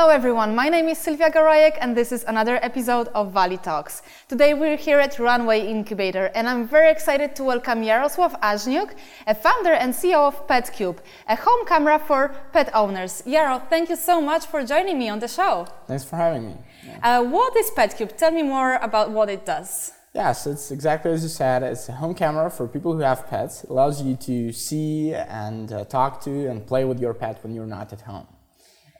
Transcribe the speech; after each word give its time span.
Hello 0.00 0.12
everyone, 0.14 0.54
my 0.54 0.70
name 0.70 0.88
is 0.88 0.96
Sylwia 0.96 1.30
Garajek 1.30 1.76
and 1.78 1.94
this 1.94 2.10
is 2.10 2.24
another 2.24 2.58
episode 2.62 3.08
of 3.08 3.34
Valley 3.34 3.58
Talks. 3.58 4.00
Today 4.28 4.54
we're 4.54 4.78
here 4.78 4.98
at 4.98 5.18
Runway 5.18 5.66
Incubator 5.66 6.30
and 6.34 6.48
I'm 6.48 6.66
very 6.66 6.90
excited 6.90 7.36
to 7.36 7.44
welcome 7.44 7.82
Jarosław 7.82 8.40
Ażniuk, 8.40 8.94
a 9.26 9.34
founder 9.34 9.74
and 9.74 9.92
CEO 9.92 10.26
of 10.26 10.46
PetCube, 10.46 10.96
a 11.28 11.36
home 11.36 11.66
camera 11.66 11.98
for 11.98 12.34
pet 12.50 12.70
owners. 12.74 13.22
Jaro, 13.26 13.60
thank 13.68 13.90
you 13.90 13.96
so 13.96 14.22
much 14.22 14.46
for 14.46 14.64
joining 14.64 14.98
me 14.98 15.10
on 15.10 15.18
the 15.18 15.28
show. 15.28 15.66
Thanks 15.86 16.04
for 16.04 16.16
having 16.16 16.46
me. 16.48 16.56
Uh, 17.02 17.22
what 17.24 17.54
is 17.58 17.70
PetCube? 17.76 18.16
Tell 18.16 18.30
me 18.30 18.42
more 18.42 18.76
about 18.76 19.10
what 19.10 19.28
it 19.28 19.44
does. 19.44 19.92
Yes, 20.14 20.46
it's 20.46 20.70
exactly 20.70 21.12
as 21.12 21.22
you 21.22 21.28
said. 21.28 21.62
It's 21.62 21.90
a 21.90 21.92
home 21.92 22.14
camera 22.14 22.50
for 22.50 22.66
people 22.66 22.94
who 22.94 23.00
have 23.00 23.28
pets. 23.28 23.64
It 23.64 23.68
allows 23.68 24.00
you 24.00 24.16
to 24.16 24.50
see 24.50 25.12
and 25.12 25.70
uh, 25.70 25.84
talk 25.84 26.22
to 26.22 26.48
and 26.48 26.66
play 26.66 26.86
with 26.86 27.00
your 27.00 27.12
pet 27.12 27.40
when 27.42 27.54
you're 27.54 27.72
not 27.78 27.92
at 27.92 28.00
home. 28.00 28.26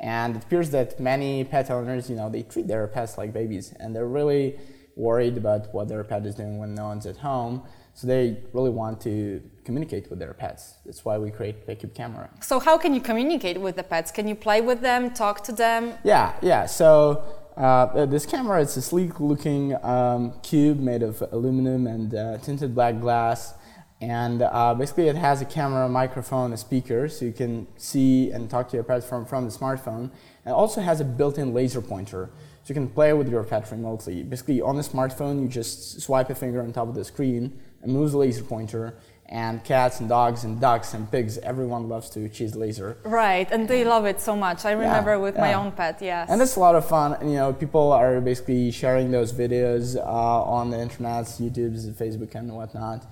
And 0.00 0.36
it 0.36 0.44
appears 0.44 0.70
that 0.70 0.98
many 0.98 1.44
pet 1.44 1.70
owners, 1.70 2.08
you 2.08 2.16
know, 2.16 2.28
they 2.30 2.42
treat 2.42 2.66
their 2.66 2.86
pets 2.86 3.18
like 3.18 3.32
babies, 3.32 3.74
and 3.78 3.94
they're 3.94 4.08
really 4.08 4.58
worried 4.96 5.36
about 5.36 5.72
what 5.74 5.88
their 5.88 6.02
pet 6.04 6.26
is 6.26 6.34
doing 6.34 6.58
when 6.58 6.74
no 6.74 6.86
one's 6.86 7.06
at 7.06 7.18
home. 7.18 7.62
So 7.94 8.06
they 8.06 8.38
really 8.52 8.70
want 8.70 9.00
to 9.02 9.42
communicate 9.64 10.08
with 10.08 10.18
their 10.18 10.32
pets. 10.32 10.74
That's 10.86 11.04
why 11.04 11.18
we 11.18 11.30
create 11.30 11.66
PetCube 11.66 11.94
camera. 11.94 12.30
So 12.40 12.58
how 12.58 12.78
can 12.78 12.94
you 12.94 13.00
communicate 13.00 13.60
with 13.60 13.76
the 13.76 13.82
pets? 13.82 14.10
Can 14.10 14.26
you 14.26 14.34
play 14.34 14.60
with 14.62 14.80
them, 14.80 15.12
talk 15.12 15.44
to 15.44 15.52
them? 15.52 15.94
Yeah, 16.02 16.34
yeah. 16.40 16.66
So 16.66 17.22
uh, 17.56 18.06
this 18.06 18.24
camera 18.24 18.60
is 18.62 18.76
a 18.76 18.82
sleek-looking 18.82 19.76
um, 19.84 20.32
cube 20.42 20.80
made 20.80 21.02
of 21.02 21.22
aluminum 21.30 21.86
and 21.86 22.14
uh, 22.14 22.38
tinted 22.38 22.74
black 22.74 23.00
glass, 23.00 23.54
and 24.00 24.42
uh, 24.42 24.74
basically 24.74 25.08
it 25.08 25.16
has 25.16 25.42
a 25.42 25.44
camera, 25.44 25.88
microphone, 25.88 26.52
a 26.52 26.56
speaker, 26.56 27.08
so 27.08 27.24
you 27.24 27.32
can 27.32 27.66
see 27.76 28.30
and 28.30 28.48
talk 28.48 28.68
to 28.70 28.76
your 28.76 28.84
pet 28.84 29.04
from, 29.04 29.26
from 29.26 29.44
the 29.44 29.50
smartphone. 29.50 30.10
And 30.44 30.54
also 30.54 30.80
has 30.80 31.00
a 31.00 31.04
built-in 31.04 31.52
laser 31.52 31.82
pointer, 31.82 32.30
so 32.62 32.68
you 32.68 32.74
can 32.74 32.88
play 32.88 33.12
with 33.12 33.28
your 33.28 33.44
pet 33.44 33.70
remotely. 33.70 34.22
Basically, 34.22 34.62
on 34.62 34.76
the 34.76 34.82
smartphone, 34.82 35.42
you 35.42 35.48
just 35.48 36.00
swipe 36.00 36.30
a 36.30 36.34
finger 36.34 36.62
on 36.62 36.72
top 36.72 36.88
of 36.88 36.94
the 36.94 37.04
screen 37.04 37.60
and 37.82 37.92
moves 37.92 38.12
the 38.12 38.18
laser 38.18 38.42
pointer, 38.42 38.96
and 39.30 39.62
cats 39.62 40.00
and 40.00 40.08
dogs 40.08 40.42
and 40.42 40.60
ducks 40.60 40.92
and 40.92 41.10
pigs, 41.10 41.38
everyone 41.38 41.88
loves 41.88 42.10
to 42.10 42.28
chase 42.28 42.56
laser. 42.56 42.98
Right, 43.04 43.48
and 43.52 43.68
they 43.68 43.84
love 43.84 44.04
it 44.04 44.20
so 44.20 44.34
much. 44.34 44.64
I 44.64 44.72
remember 44.72 45.12
yeah, 45.12 45.16
with 45.18 45.36
yeah. 45.36 45.40
my 45.40 45.54
own 45.54 45.70
pet, 45.72 45.98
yes. 46.02 46.28
And 46.28 46.42
it's 46.42 46.56
a 46.56 46.60
lot 46.60 46.74
of 46.74 46.86
fun. 46.88 47.16
You 47.22 47.36
know, 47.36 47.52
people 47.52 47.92
are 47.92 48.20
basically 48.20 48.72
sharing 48.72 49.10
those 49.12 49.32
videos 49.32 49.96
uh, 49.96 50.00
on 50.02 50.70
the 50.70 50.80
internet, 50.80 51.26
YouTube, 51.26 51.78
Facebook, 51.94 52.34
and 52.34 52.52
whatnot. 52.52 53.06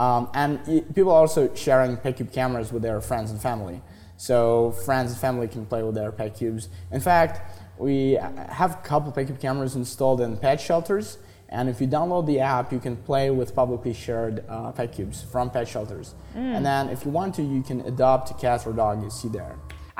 Um, 0.00 0.30
and 0.32 0.64
people 0.94 1.12
are 1.12 1.20
also 1.20 1.54
sharing 1.54 1.96
PetCube 1.98 2.32
cameras 2.32 2.72
with 2.72 2.82
their 2.82 3.00
friends 3.00 3.30
and 3.30 3.40
family. 3.40 3.82
So 4.16 4.72
friends 4.86 5.10
and 5.12 5.20
family 5.20 5.46
can 5.46 5.66
play 5.66 5.82
with 5.82 5.94
their 5.94 6.10
PetCubes. 6.10 6.68
In 6.90 7.00
fact, 7.00 7.60
we 7.76 8.12
have 8.12 8.72
a 8.72 8.82
couple 8.82 9.12
PetCube 9.12 9.40
cameras 9.40 9.76
installed 9.76 10.20
in 10.22 10.36
pet 10.38 10.60
shelters 10.60 11.18
and 11.50 11.68
if 11.68 11.80
you 11.80 11.88
download 11.88 12.26
the 12.26 12.38
app, 12.40 12.72
you 12.72 12.78
can 12.78 12.96
play 12.96 13.30
with 13.30 13.54
publicly 13.56 13.92
shared 13.92 14.44
uh, 14.48 14.70
pet 14.70 14.92
cubes 14.92 15.22
from 15.22 15.50
pet 15.50 15.66
shelters. 15.66 16.14
Mm. 16.36 16.56
And 16.56 16.66
then 16.66 16.88
if 16.88 17.04
you 17.04 17.10
want 17.10 17.34
to, 17.34 17.42
you 17.42 17.62
can 17.62 17.80
adopt 17.82 18.30
a 18.30 18.34
cat 18.34 18.66
or 18.66 18.72
dog 18.72 19.02
you 19.02 19.10
see 19.10 19.28
there. 19.28 19.56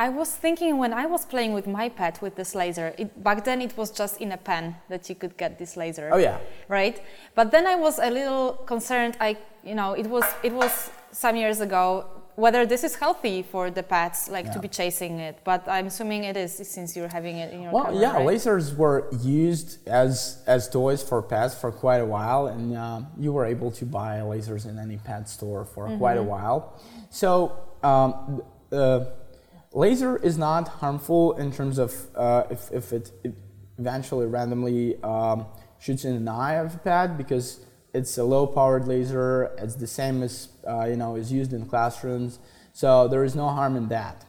I 0.06 0.08
was 0.08 0.30
thinking 0.44 0.78
when 0.78 0.94
I 0.94 1.04
was 1.04 1.26
playing 1.26 1.52
with 1.52 1.66
my 1.66 1.90
pet 1.90 2.22
with 2.22 2.34
this 2.34 2.54
laser, 2.54 2.94
it, 2.96 3.22
back 3.22 3.44
then 3.44 3.60
it 3.60 3.76
was 3.76 3.90
just 3.90 4.18
in 4.18 4.32
a 4.32 4.38
pen 4.38 4.76
that 4.88 5.10
you 5.10 5.14
could 5.14 5.36
get 5.36 5.58
this 5.58 5.76
laser. 5.76 6.08
Oh 6.10 6.16
yeah. 6.16 6.38
Right? 6.68 7.02
But 7.34 7.50
then 7.50 7.66
I 7.66 7.76
was 7.76 7.98
a 7.98 8.10
little 8.10 8.52
concerned. 8.64 9.18
I, 9.20 9.36
you 9.62 9.74
know, 9.74 9.92
it 9.92 10.06
was 10.06 10.24
it 10.42 10.54
was 10.54 10.90
some 11.12 11.36
years 11.36 11.60
ago 11.60 11.84
whether 12.36 12.64
this 12.64 12.82
is 12.82 12.94
healthy 12.94 13.42
for 13.42 13.70
the 13.70 13.82
pets, 13.82 14.30
like 14.30 14.46
yeah. 14.46 14.54
to 14.54 14.58
be 14.58 14.68
chasing 14.68 15.18
it. 15.18 15.36
But 15.44 15.68
I'm 15.68 15.89
assuming 15.89 16.24
it 16.24 16.36
is 16.44 16.52
since 16.74 16.96
you're 16.96 17.14
having 17.18 17.36
it 17.36 17.52
in 17.52 17.60
your. 17.64 17.72
Well, 17.72 17.92
yeah, 17.92 18.14
right? 18.14 18.27
lasers 18.27 18.74
were 18.74 19.06
used 19.20 19.86
as 19.86 20.42
as 20.46 20.70
toys 20.70 21.02
for 21.02 21.20
pets 21.20 21.55
for 21.62 21.70
quite 21.70 22.00
a 22.06 22.10
while, 22.16 22.46
and 22.46 22.74
uh, 22.74 23.02
you 23.18 23.34
were 23.34 23.44
able 23.44 23.70
to 23.72 23.84
buy 23.84 24.12
lasers 24.20 24.64
in 24.70 24.78
any 24.78 24.96
pet 24.96 25.28
store 25.28 25.66
for 25.66 25.84
mm-hmm. 25.84 25.98
quite 25.98 26.16
a 26.24 26.27
while. 26.34 26.80
So. 27.10 27.30
Um, 27.83 28.42
uh, 28.72 29.05
laser 29.73 30.17
is 30.17 30.36
not 30.36 30.69
harmful 30.69 31.36
in 31.36 31.53
terms 31.53 31.79
of 31.79 31.95
uh, 32.17 32.45
if, 32.51 32.70
if 32.73 32.92
it, 32.92 33.13
eventually 33.79 34.27
randomly 34.27 35.03
um, 35.03 35.47
shoots 35.79 36.05
in 36.05 36.14
an 36.14 36.29
eye 36.29 36.55
of 36.55 36.75
a 36.75 36.79
pet 36.79 37.17
because 37.17 37.61
it's 37.95 38.19
a 38.19 38.25
low 38.25 38.47
powered 38.47 38.86
laser. 38.86 39.51
It's 39.58 39.77
the 39.77 39.86
same 39.86 40.23
as 40.23 40.48
uh, 40.69 40.85
you 40.85 40.97
know 40.97 41.17
is 41.17 41.33
used 41.33 41.53
in 41.53 41.67
classrooms, 41.67 42.39
so 42.73 43.08
there 43.08 43.25
is 43.25 43.35
no 43.35 43.48
harm 43.48 43.77
in 43.77 43.89
that. 43.89 44.25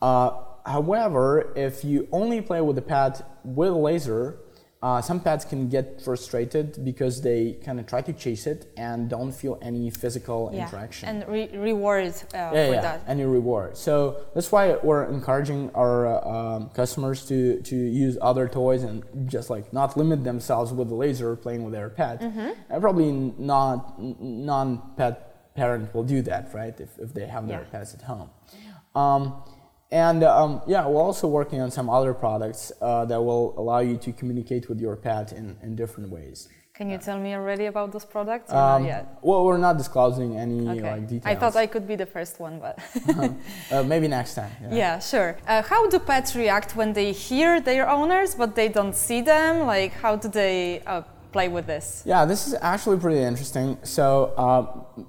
Uh, 0.00 0.30
however, 0.64 1.52
if 1.56 1.84
you 1.84 2.08
only 2.12 2.40
play 2.40 2.60
with 2.60 2.76
the 2.76 2.82
pad 2.82 3.24
with 3.44 3.70
a 3.70 3.76
laser, 3.76 4.38
uh, 4.80 5.02
some 5.02 5.18
pets 5.18 5.44
can 5.44 5.68
get 5.68 6.00
frustrated 6.00 6.84
because 6.84 7.20
they 7.20 7.54
kind 7.64 7.80
of 7.80 7.86
try 7.86 8.00
to 8.00 8.12
chase 8.12 8.46
it 8.46 8.72
and 8.76 9.10
don't 9.10 9.32
feel 9.32 9.58
any 9.60 9.90
physical 9.90 10.50
yeah. 10.52 10.66
interaction. 10.66 11.08
And 11.08 11.28
re- 11.28 11.50
reward 11.56 12.06
uh, 12.06 12.14
yeah, 12.32 12.70
yeah, 12.70 12.80
that. 12.80 13.02
Any 13.08 13.24
reward. 13.24 13.76
So 13.76 14.26
that's 14.34 14.52
why 14.52 14.76
we're 14.76 15.04
encouraging 15.06 15.70
our 15.74 16.06
uh, 16.06 16.28
um, 16.28 16.70
customers 16.70 17.26
to, 17.26 17.60
to 17.62 17.74
use 17.76 18.16
other 18.22 18.48
toys 18.48 18.84
and 18.84 19.02
just 19.26 19.50
like 19.50 19.72
not 19.72 19.96
limit 19.96 20.22
themselves 20.22 20.72
with 20.72 20.88
the 20.88 20.94
laser 20.94 21.34
playing 21.34 21.64
with 21.64 21.72
their 21.72 21.88
pet. 21.90 22.20
Mm-hmm. 22.20 22.50
And 22.70 22.80
probably 22.80 23.10
not 23.10 24.00
non 24.00 24.92
pet 24.96 25.54
parent 25.56 25.92
will 25.92 26.04
do 26.04 26.22
that, 26.22 26.54
right? 26.54 26.78
If, 26.78 26.96
if 27.00 27.12
they 27.12 27.26
have 27.26 27.48
their 27.48 27.66
pets 27.72 27.94
at 27.94 28.02
home. 28.02 28.30
Um, 28.94 29.42
and 29.90 30.22
um, 30.22 30.60
yeah, 30.66 30.86
we're 30.86 31.02
also 31.02 31.26
working 31.26 31.60
on 31.60 31.70
some 31.70 31.88
other 31.88 32.12
products 32.12 32.72
uh, 32.80 33.04
that 33.06 33.20
will 33.22 33.54
allow 33.58 33.78
you 33.78 33.96
to 33.96 34.12
communicate 34.12 34.68
with 34.68 34.80
your 34.80 34.96
pet 34.96 35.32
in, 35.32 35.56
in 35.62 35.76
different 35.76 36.10
ways. 36.10 36.48
Can 36.74 36.90
you 36.90 36.98
tell 36.98 37.18
me 37.18 37.34
already 37.34 37.66
about 37.66 37.90
those 37.90 38.04
products 38.04 38.52
or 38.52 38.56
um? 38.56 38.86
Well, 39.20 39.44
we're 39.44 39.58
not 39.58 39.78
disclosing 39.78 40.36
any 40.36 40.68
okay. 40.68 40.90
like 40.92 41.08
details. 41.08 41.26
I 41.26 41.34
thought 41.34 41.56
I 41.56 41.66
could 41.66 41.88
be 41.88 41.96
the 41.96 42.06
first 42.06 42.38
one, 42.38 42.60
but 42.60 42.78
uh, 43.72 43.82
maybe 43.82 44.06
next 44.06 44.34
time. 44.36 44.52
Yeah, 44.62 44.74
yeah 44.76 44.98
sure. 45.00 45.38
Uh, 45.48 45.60
how 45.62 45.88
do 45.88 45.98
pets 45.98 46.36
react 46.36 46.76
when 46.76 46.92
they 46.92 47.10
hear 47.10 47.60
their 47.60 47.88
owners 47.88 48.36
but 48.36 48.54
they 48.54 48.68
don't 48.68 48.94
see 48.94 49.22
them? 49.22 49.66
Like, 49.66 49.92
how 49.92 50.14
do 50.14 50.28
they 50.28 50.80
uh, 50.86 51.02
play 51.32 51.48
with 51.48 51.66
this? 51.66 52.04
Yeah, 52.06 52.24
this 52.24 52.46
is 52.46 52.54
actually 52.60 52.98
pretty 52.98 53.22
interesting. 53.22 53.76
So 53.82 54.06
uh, 54.36 55.02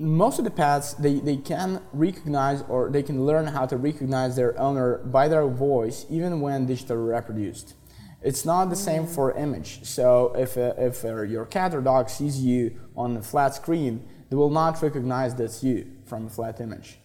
most 0.00 0.38
of 0.38 0.46
the 0.46 0.50
pets 0.50 0.94
they, 0.94 1.20
they 1.20 1.36
can 1.36 1.82
recognize 1.92 2.62
or 2.68 2.88
they 2.88 3.02
can 3.02 3.26
learn 3.26 3.46
how 3.46 3.66
to 3.66 3.76
recognize 3.76 4.34
their 4.34 4.58
owner 4.58 4.96
by 5.04 5.28
their 5.28 5.46
voice 5.46 6.06
even 6.08 6.40
when 6.40 6.66
digitally 6.66 7.14
reproduced 7.14 7.74
it's 8.22 8.44
not 8.44 8.68
the 8.68 8.76
same 8.76 9.06
for 9.06 9.32
image. 9.32 9.82
So 9.84 10.34
if, 10.36 10.58
uh, 10.58 10.74
if 10.76 11.06
uh, 11.06 11.22
your 11.22 11.46
cat 11.46 11.74
or 11.74 11.80
dog 11.80 12.10
sees 12.10 12.42
you 12.42 12.78
on 12.94 13.16
a 13.16 13.22
flat 13.22 13.54
screen 13.54 14.06
they 14.30 14.36
will 14.36 14.50
not 14.50 14.80
recognize 14.82 15.34
that's 15.34 15.62
you 15.62 15.90
from 16.06 16.26
a 16.26 16.30
flat 16.30 16.60
image. 16.60 16.98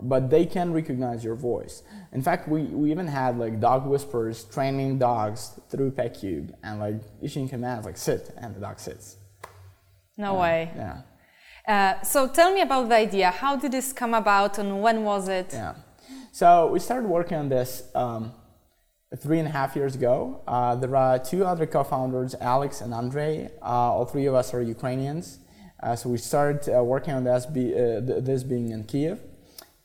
But 0.00 0.30
they 0.30 0.46
can 0.46 0.72
recognize 0.72 1.24
your 1.24 1.36
voice. 1.36 1.82
In 2.12 2.20
fact 2.20 2.48
we, 2.48 2.64
we 2.64 2.90
even 2.90 3.06
had 3.06 3.38
like 3.38 3.60
dog 3.60 3.86
whisperers 3.86 4.44
training 4.44 4.98
dogs 4.98 5.58
through 5.70 5.92
PetCube 5.92 6.52
and 6.62 6.80
like 6.80 7.00
issuing 7.22 7.48
commands 7.48 7.86
like 7.86 7.96
sit 7.96 8.30
and 8.36 8.54
the 8.54 8.60
dog 8.60 8.78
sits. 8.78 9.16
No 10.18 10.34
way. 10.34 10.70
Yeah 10.76 11.02
uh, 11.66 12.02
so 12.02 12.28
tell 12.28 12.52
me 12.52 12.60
about 12.60 12.88
the 12.88 12.96
idea. 12.96 13.30
How 13.30 13.56
did 13.56 13.72
this 13.72 13.92
come 13.92 14.14
about 14.14 14.58
and 14.58 14.82
when 14.82 15.04
was 15.04 15.28
it? 15.28 15.50
Yeah. 15.52 15.74
So 16.32 16.68
we 16.68 16.80
started 16.80 17.08
working 17.08 17.36
on 17.36 17.48
this 17.48 17.84
um, 17.94 18.32
three 19.18 19.38
and 19.38 19.46
a 19.46 19.50
half 19.50 19.76
years 19.76 19.94
ago. 19.94 20.40
Uh, 20.48 20.74
there 20.74 20.96
are 20.96 21.18
two 21.18 21.44
other 21.44 21.66
co-founders, 21.66 22.34
Alex 22.40 22.80
and 22.80 22.92
Andrei. 22.92 23.50
Uh, 23.60 23.66
all 23.66 24.06
three 24.06 24.26
of 24.26 24.34
us 24.34 24.52
are 24.54 24.62
Ukrainians. 24.62 25.38
Uh, 25.82 25.94
so 25.94 26.08
we 26.08 26.18
started 26.18 26.74
uh, 26.74 26.82
working 26.82 27.12
on 27.14 27.24
this, 27.24 27.46
be, 27.46 27.72
this 27.72 28.42
being 28.42 28.70
in 28.70 28.84
Kiev. 28.84 29.20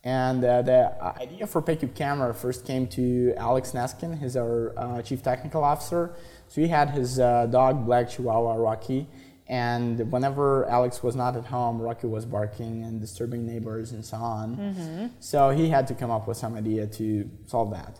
And 0.03 0.41
the 0.41 0.95
idea 1.19 1.45
for 1.45 1.62
PetCube 1.62 1.94
Camera 1.94 2.33
first 2.33 2.65
came 2.65 2.88
to 2.89 3.33
Alex 3.35 3.73
Neskin. 3.73 4.18
He's 4.18 4.38
our 4.38 5.01
chief 5.03 5.21
technical 5.21 5.63
officer. 5.65 6.15
So 6.47 6.62
he 6.62 6.69
had 6.69 6.91
his 6.91 7.18
dog, 7.18 7.85
Black 7.85 8.09
Chihuahua 8.09 8.53
Rocky, 8.53 9.07
and 9.49 10.11
whenever 10.11 10.65
Alex 10.67 11.01
was 11.01 11.15
not 11.15 11.38
at 11.38 11.45
home, 11.45 11.81
Rocky 11.81 12.07
was 12.07 12.25
barking 12.25 12.83
and 12.83 12.99
disturbing 12.99 13.45
neighbors 13.45 13.94
and 13.94 14.03
so 14.03 14.17
on. 14.17 14.57
Mm-hmm. 14.57 15.07
So 15.21 15.51
he 15.51 15.69
had 15.69 15.88
to 15.88 15.95
come 15.95 16.11
up 16.11 16.27
with 16.27 16.35
some 16.35 16.55
idea 16.55 16.85
to 16.88 17.29
solve 17.45 17.71
that. 17.71 17.99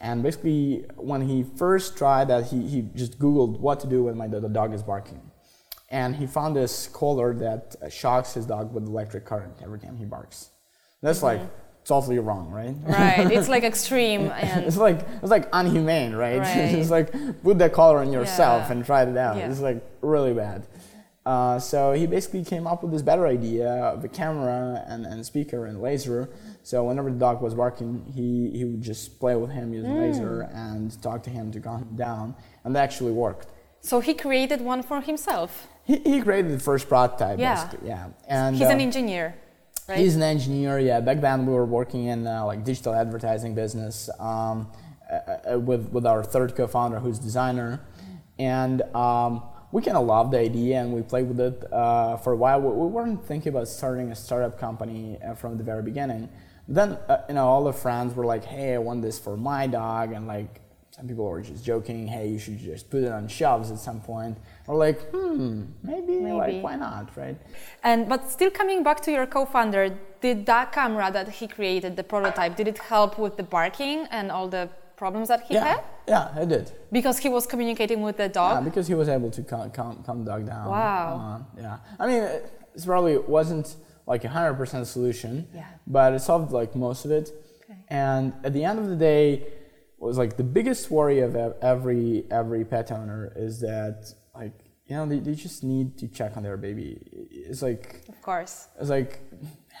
And 0.00 0.22
basically, 0.22 0.84
when 0.96 1.22
he 1.22 1.42
first 1.42 1.96
tried 1.96 2.28
that, 2.28 2.46
he, 2.46 2.68
he 2.68 2.82
just 2.94 3.18
Googled 3.18 3.58
what 3.58 3.80
to 3.80 3.86
do 3.88 4.04
when 4.04 4.16
my 4.16 4.28
the 4.28 4.40
dog 4.48 4.72
is 4.72 4.82
barking. 4.82 5.20
And 5.88 6.14
he 6.14 6.26
found 6.26 6.54
this 6.54 6.88
collar 6.88 7.34
that 7.34 7.74
shocks 7.90 8.34
his 8.34 8.46
dog 8.46 8.72
with 8.72 8.84
electric 8.84 9.24
current 9.24 9.60
every 9.62 9.78
time 9.78 9.96
he 9.96 10.04
barks. 10.04 10.50
That's 11.02 11.18
mm-hmm. 11.18 11.42
like 11.42 11.50
totally 11.84 12.18
wrong, 12.18 12.50
right? 12.50 12.74
Right. 12.82 13.32
It's 13.32 13.48
like 13.48 13.64
extreme 13.72 14.30
and 14.30 14.64
it's 14.64 14.76
like 14.76 15.06
it's 15.22 15.30
like 15.30 15.50
unhumane, 15.52 16.16
right? 16.16 16.38
right. 16.40 16.74
it's 16.74 16.90
like 16.90 17.12
put 17.42 17.58
that 17.58 17.72
collar 17.72 17.98
on 17.98 18.12
yourself 18.12 18.64
yeah. 18.66 18.72
and 18.72 18.84
try 18.84 19.02
it 19.02 19.16
out. 19.16 19.36
Yeah. 19.36 19.50
It's 19.50 19.60
like 19.60 19.84
really 20.00 20.34
bad. 20.34 20.66
Uh, 21.26 21.58
so 21.58 21.92
he 21.92 22.06
basically 22.06 22.44
came 22.44 22.66
up 22.66 22.82
with 22.82 22.92
this 22.92 23.00
better 23.00 23.26
idea 23.26 23.66
of 23.66 24.04
a 24.04 24.08
camera 24.08 24.84
and, 24.86 25.06
and 25.06 25.24
speaker 25.24 25.64
and 25.66 25.80
laser. 25.80 26.28
So 26.62 26.84
whenever 26.84 27.10
the 27.10 27.18
dog 27.18 27.40
was 27.40 27.54
barking, 27.54 28.04
he, 28.14 28.50
he 28.50 28.64
would 28.66 28.82
just 28.82 29.18
play 29.18 29.34
with 29.34 29.50
him 29.50 29.72
using 29.72 29.96
laser 29.96 30.42
and 30.52 31.00
talk 31.02 31.22
to 31.22 31.30
him 31.30 31.50
to 31.52 31.60
calm 31.60 31.82
him 31.82 31.96
down, 31.96 32.34
and 32.64 32.76
that 32.76 32.82
actually 32.84 33.12
worked. 33.12 33.48
So 33.80 34.00
he 34.00 34.12
created 34.14 34.60
one 34.60 34.82
for 34.82 35.00
himself. 35.00 35.66
He, 35.84 35.96
he 35.98 36.20
created 36.20 36.52
the 36.52 36.58
first 36.58 36.88
prototype, 36.88 37.38
Yeah. 37.38 37.54
basically, 37.64 37.88
yeah. 37.88 38.08
And 38.28 38.56
He's 38.56 38.68
an 38.68 38.78
uh, 38.78 38.82
engineer, 38.82 39.34
right? 39.88 39.98
He's 39.98 40.16
an 40.16 40.22
engineer. 40.22 40.78
Yeah, 40.78 41.00
back 41.00 41.20
then 41.22 41.46
we 41.46 41.52
were 41.54 41.66
working 41.66 42.04
in 42.06 42.26
uh, 42.26 42.44
like 42.44 42.64
digital 42.64 42.94
advertising 42.94 43.54
business 43.54 44.08
um, 44.18 44.70
uh, 45.10 45.52
uh, 45.54 45.58
with 45.58 45.90
with 45.90 46.06
our 46.06 46.22
third 46.22 46.54
co-founder, 46.56 46.98
who's 47.00 47.18
designer, 47.18 47.80
and 48.38 48.80
um, 48.94 49.42
we 49.74 49.82
kind 49.82 49.96
of 49.96 50.06
loved 50.06 50.30
the 50.30 50.38
idea 50.38 50.80
and 50.80 50.92
we 50.92 51.02
played 51.02 51.26
with 51.26 51.40
it 51.40 51.72
uh, 51.72 52.16
for 52.18 52.32
a 52.32 52.36
while. 52.36 52.60
We, 52.60 52.68
we 52.68 52.86
weren't 52.86 53.26
thinking 53.26 53.50
about 53.50 53.66
starting 53.66 54.12
a 54.12 54.14
startup 54.14 54.56
company 54.56 55.18
uh, 55.20 55.34
from 55.34 55.58
the 55.58 55.64
very 55.64 55.82
beginning. 55.82 56.28
Then 56.68 56.96
uh, 57.08 57.22
you 57.28 57.34
know 57.34 57.46
all 57.48 57.64
the 57.64 57.72
friends 57.72 58.14
were 58.14 58.24
like, 58.24 58.44
"Hey, 58.44 58.74
I 58.74 58.78
want 58.78 59.02
this 59.02 59.18
for 59.18 59.36
my 59.36 59.66
dog," 59.66 60.12
and 60.12 60.28
like 60.28 60.60
some 60.92 61.08
people 61.08 61.24
were 61.24 61.42
just 61.42 61.64
joking, 61.64 62.06
"Hey, 62.06 62.28
you 62.28 62.38
should 62.38 62.58
just 62.58 62.88
put 62.88 63.02
it 63.02 63.10
on 63.18 63.26
shelves 63.26 63.72
at 63.72 63.78
some 63.78 64.00
point." 64.00 64.38
We're 64.66 64.76
like, 64.86 65.00
"Hmm, 65.10 65.64
maybe, 65.82 66.14
Maybe. 66.20 66.32
like 66.44 66.62
why 66.62 66.76
not, 66.76 67.04
right?" 67.16 67.36
And 67.82 68.08
but 68.08 68.30
still 68.30 68.52
coming 68.60 68.84
back 68.84 69.00
to 69.06 69.10
your 69.10 69.26
co-founder, 69.26 69.84
did 70.20 70.46
that 70.46 70.70
camera 70.70 71.10
that 71.10 71.28
he 71.38 71.48
created, 71.48 71.96
the 71.96 72.04
prototype, 72.04 72.54
did 72.54 72.68
it 72.68 72.78
help 72.78 73.18
with 73.18 73.36
the 73.36 73.46
barking 73.56 74.06
and 74.12 74.30
all 74.30 74.48
the 74.48 74.70
problems 74.96 75.28
that 75.28 75.42
he 75.48 75.54
Yeah, 75.54 75.64
had? 75.64 75.80
yeah, 76.08 76.38
it 76.42 76.48
did. 76.48 76.72
Because 76.92 77.18
he 77.18 77.28
was 77.28 77.46
communicating 77.46 78.00
with 78.02 78.16
the 78.16 78.28
dog? 78.28 78.52
Yeah, 78.58 78.64
because 78.68 78.86
he 78.86 78.94
was 78.94 79.08
able 79.08 79.30
to 79.30 79.42
calm, 79.42 79.70
calm, 79.70 80.02
calm 80.04 80.24
the 80.24 80.30
dog 80.32 80.46
down. 80.46 80.68
Wow. 80.70 81.44
Uh, 81.56 81.60
yeah. 81.60 81.78
I 81.98 82.06
mean, 82.06 82.22
it 82.22 82.50
it's 82.74 82.84
probably 82.86 83.18
wasn't 83.18 83.76
like 84.06 84.24
a 84.24 84.28
hundred 84.28 84.54
percent 84.54 84.86
solution. 84.86 85.48
Yeah. 85.54 85.66
But 85.86 86.12
it 86.14 86.20
solved 86.20 86.52
like 86.52 86.74
most 86.74 87.04
of 87.04 87.10
it. 87.10 87.30
Okay. 87.64 87.78
And 87.88 88.32
at 88.44 88.52
the 88.52 88.64
end 88.64 88.78
of 88.78 88.88
the 88.88 88.96
day, 88.96 89.46
was 89.98 90.18
like 90.18 90.36
the 90.36 90.44
biggest 90.44 90.90
worry 90.90 91.20
of 91.20 91.34
every 91.62 92.24
every 92.30 92.62
pet 92.64 92.92
owner 92.92 93.32
is 93.36 93.60
that 93.60 94.12
like 94.34 94.52
you 94.86 94.94
know 94.96 95.06
they, 95.06 95.18
they 95.18 95.34
just 95.34 95.64
need 95.64 95.96
to 95.98 96.06
check 96.08 96.36
on 96.36 96.42
their 96.42 96.58
baby. 96.58 96.98
It's 97.30 97.62
like 97.62 98.04
Of 98.08 98.20
course. 98.20 98.68
it's 98.78 98.90
like 98.90 99.20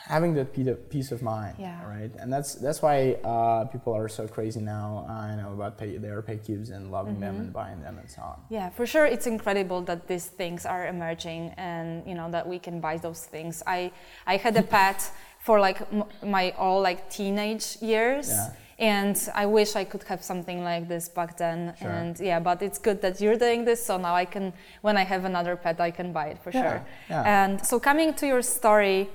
having 0.06 0.34
that 0.34 0.52
peace 0.90 1.10
of, 1.12 1.22
mind, 1.22 1.56
Yeah. 1.58 1.82
right? 1.86 2.10
And 2.20 2.32
that's 2.32 2.54
that's 2.54 2.80
why 2.82 2.96
uh, 3.24 3.64
people 3.66 3.92
are 3.94 4.08
so 4.08 4.26
crazy 4.28 4.60
now. 4.60 5.06
I 5.08 5.34
know 5.36 5.52
about 5.52 5.78
pay, 5.78 5.96
their 5.96 6.20
PetCubes 6.22 6.70
and 6.70 6.90
loving 6.90 7.18
them 7.20 7.34
Mm-hmm. 7.34 7.44
and 7.44 7.52
buying 7.52 7.80
them 7.82 7.98
and 7.98 8.08
so 8.10 8.22
on. 8.22 8.36
Yeah, 8.50 8.68
for 8.70 8.86
sure, 8.86 9.06
it's 9.06 9.26
incredible 9.26 9.80
that 9.82 10.06
these 10.06 10.26
things 10.26 10.66
are 10.66 10.86
emerging, 10.86 11.54
and 11.56 12.06
you 12.06 12.14
know 12.14 12.30
that 12.30 12.46
we 12.46 12.58
can 12.58 12.80
buy 12.80 12.96
those 12.98 13.24
things. 13.34 13.62
I 13.66 13.90
I 14.26 14.36
had 14.36 14.56
a 14.56 14.62
pet 14.76 15.10
for 15.38 15.58
like 15.60 15.80
m- 15.92 16.04
my 16.22 16.52
all 16.58 16.80
like 16.82 17.08
teenage 17.10 17.66
years. 17.80 18.28
Yeah. 18.28 18.52
And 18.76 19.16
I 19.36 19.46
wish 19.46 19.76
I 19.76 19.84
could 19.84 20.02
have 20.08 20.20
something 20.24 20.64
like 20.64 20.88
this 20.88 21.08
back 21.08 21.36
then. 21.36 21.74
Sure. 21.78 21.88
And 21.90 22.18
yeah, 22.18 22.40
but 22.40 22.60
it's 22.60 22.78
good 22.80 23.00
that 23.02 23.20
you're 23.20 23.38
doing 23.38 23.64
this. 23.64 23.80
So 23.86 23.98
now 23.98 24.16
I 24.16 24.24
can, 24.24 24.52
when 24.82 24.96
I 24.96 25.04
have 25.04 25.24
another 25.24 25.54
pet, 25.54 25.80
I 25.80 25.92
can 25.92 26.12
buy 26.12 26.26
it 26.32 26.38
for 26.42 26.50
Yeah, 26.50 26.62
sure. 26.62 26.80
yeah. 27.08 27.22
And 27.44 27.64
so 27.64 27.78
coming 27.78 28.14
to 28.14 28.26
your 28.26 28.42
story, 28.42 29.08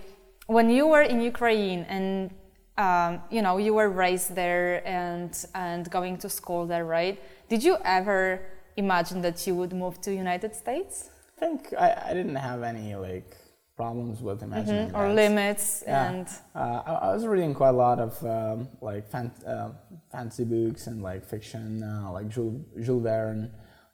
when 0.55 0.67
you 0.77 0.83
were 0.93 1.05
in 1.13 1.19
Ukraine 1.33 1.81
and 1.95 2.09
um, 2.85 3.11
you 3.35 3.41
know 3.45 3.55
you 3.65 3.73
were 3.79 3.89
raised 4.05 4.29
there 4.41 4.65
and 5.01 5.31
and 5.67 5.81
going 5.97 6.15
to 6.23 6.29
school 6.39 6.61
there, 6.71 6.85
right? 6.99 7.15
Did 7.51 7.61
you 7.67 7.73
ever 7.99 8.21
imagine 8.85 9.19
that 9.27 9.37
you 9.47 9.53
would 9.59 9.73
move 9.83 9.95
to 10.05 10.09
United 10.25 10.51
States 10.63 10.93
I 11.35 11.39
think 11.43 11.59
I, 11.85 11.89
I 12.09 12.13
didn't 12.19 12.35
have 12.51 12.61
any 12.63 12.95
like 12.95 13.29
problems 13.81 14.17
with 14.27 14.39
imagining 14.49 14.89
or 14.97 15.07
that. 15.07 15.15
limits? 15.23 15.83
Yeah. 15.87 16.09
And 16.09 16.27
Uh, 16.55 16.81
I, 16.91 16.91
I 17.07 17.13
was 17.15 17.23
reading 17.33 17.53
quite 17.61 17.75
a 17.77 17.81
lot 17.87 17.99
of 18.07 18.13
um, 18.37 18.57
like 18.89 19.03
fan, 19.13 19.27
uh, 19.53 19.69
fantasy 20.11 20.45
books 20.55 20.87
and 20.87 20.97
like 21.09 21.21
fiction, 21.33 21.83
uh, 21.83 22.11
like 22.17 22.27
Jules, 22.35 22.61
Jules 22.85 23.03
Verne, 23.03 23.51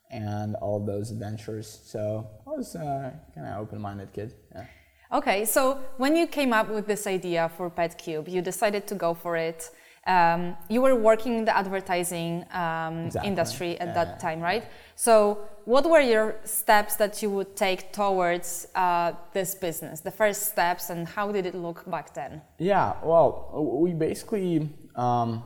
and 0.10 0.56
all 0.64 0.80
those 0.94 1.08
adventures. 1.16 1.68
So 1.94 2.02
I 2.48 2.52
was 2.60 2.76
uh, 2.76 3.12
kind 3.34 3.48
of 3.48 3.54
open-minded 3.64 4.10
kid. 4.18 4.30
Yeah. 4.56 4.66
Okay, 5.12 5.46
so 5.46 5.80
when 5.98 6.16
you 6.16 6.28
came 6.28 6.52
up 6.54 6.70
with 6.70 6.88
this 6.88 7.06
idea 7.08 7.50
for 7.58 7.70
PetCube, 7.70 8.28
you 8.28 8.42
decided 8.42 8.88
to 8.88 8.96
go 8.96 9.14
for 9.14 9.36
it. 9.38 9.70
Um, 10.08 10.56
you 10.70 10.82
were 10.82 10.96
working 10.96 11.38
in 11.40 11.46
the 11.46 11.56
advertising 11.56 12.46
um, 12.52 13.06
Exactly. 13.08 13.28
industry 13.28 13.80
at 13.80 13.88
Yeah, 13.88 13.94
that 13.94 14.20
time, 14.20 14.40
right? 14.40 14.64
So, 14.96 15.40
what 15.66 15.90
were 15.90 16.00
your 16.00 16.36
steps 16.44 16.96
that 16.98 17.24
you 17.24 17.30
would 17.32 17.56
take 17.56 17.92
towards 17.92 18.68
uh, 18.76 19.14
this 19.34 19.56
business? 19.56 20.02
The 20.02 20.12
first 20.12 20.44
steps, 20.52 20.92
and 20.92 21.08
how 21.08 21.32
did 21.32 21.48
it 21.48 21.56
look 21.56 21.90
back 21.90 22.14
then? 22.14 22.42
Yeah, 22.60 22.94
well, 23.04 23.50
we 23.82 23.94
basically, 23.94 24.70
um, 24.96 25.44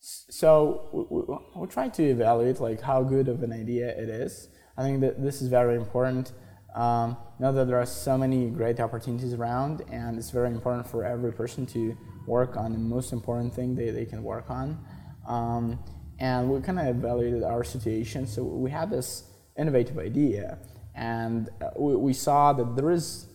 so 0.00 0.88
we, 0.92 1.04
we, 1.10 1.36
we 1.56 1.66
try 1.66 1.88
to 1.88 2.02
evaluate 2.04 2.60
like 2.60 2.80
how 2.80 3.02
good 3.02 3.26
of 3.28 3.42
an 3.42 3.52
idea 3.52 3.88
it 3.88 4.08
is. 4.08 4.48
I 4.76 4.82
think 4.82 5.00
that 5.00 5.20
this 5.20 5.42
is 5.42 5.48
very 5.48 5.74
important. 5.74 6.32
Um, 6.78 7.16
know 7.40 7.52
that 7.52 7.66
there 7.66 7.76
are 7.76 7.86
so 7.86 8.16
many 8.16 8.50
great 8.50 8.78
opportunities 8.78 9.34
around, 9.34 9.82
and 9.90 10.16
it's 10.16 10.30
very 10.30 10.48
important 10.48 10.86
for 10.86 11.04
every 11.04 11.32
person 11.32 11.66
to 11.66 11.96
work 12.24 12.56
on 12.56 12.72
the 12.72 12.78
most 12.78 13.12
important 13.12 13.52
thing 13.52 13.74
they, 13.74 13.90
they 13.90 14.06
can 14.06 14.22
work 14.22 14.48
on. 14.48 14.78
Um, 15.26 15.80
and 16.20 16.48
we 16.48 16.60
kind 16.60 16.78
of 16.78 16.86
evaluated 16.86 17.42
our 17.42 17.64
situation. 17.64 18.28
So 18.28 18.44
we 18.44 18.70
had 18.70 18.90
this 18.90 19.24
innovative 19.58 19.98
idea, 19.98 20.58
and 20.94 21.48
uh, 21.60 21.70
we, 21.76 21.96
we 21.96 22.12
saw 22.12 22.52
that 22.52 22.76
there 22.76 22.92
is 22.92 23.26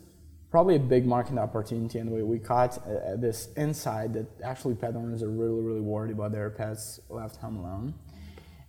probably 0.49 0.77
a 0.77 0.79
big 0.79 1.05
market 1.05 1.37
opportunity, 1.37 1.99
and 1.99 2.09
we, 2.11 2.23
we 2.23 2.39
caught 2.39 2.77
uh, 2.77 3.17
this 3.17 3.49
insight 3.57 4.13
that 4.13 4.27
actually 4.41 4.75
pet 4.75 4.95
owners 4.95 5.21
are 5.21 5.29
really, 5.29 5.61
really 5.61 5.81
worried 5.81 6.11
about 6.11 6.31
their 6.31 6.49
pets 6.49 7.01
left 7.09 7.35
home 7.35 7.57
alone. 7.57 7.93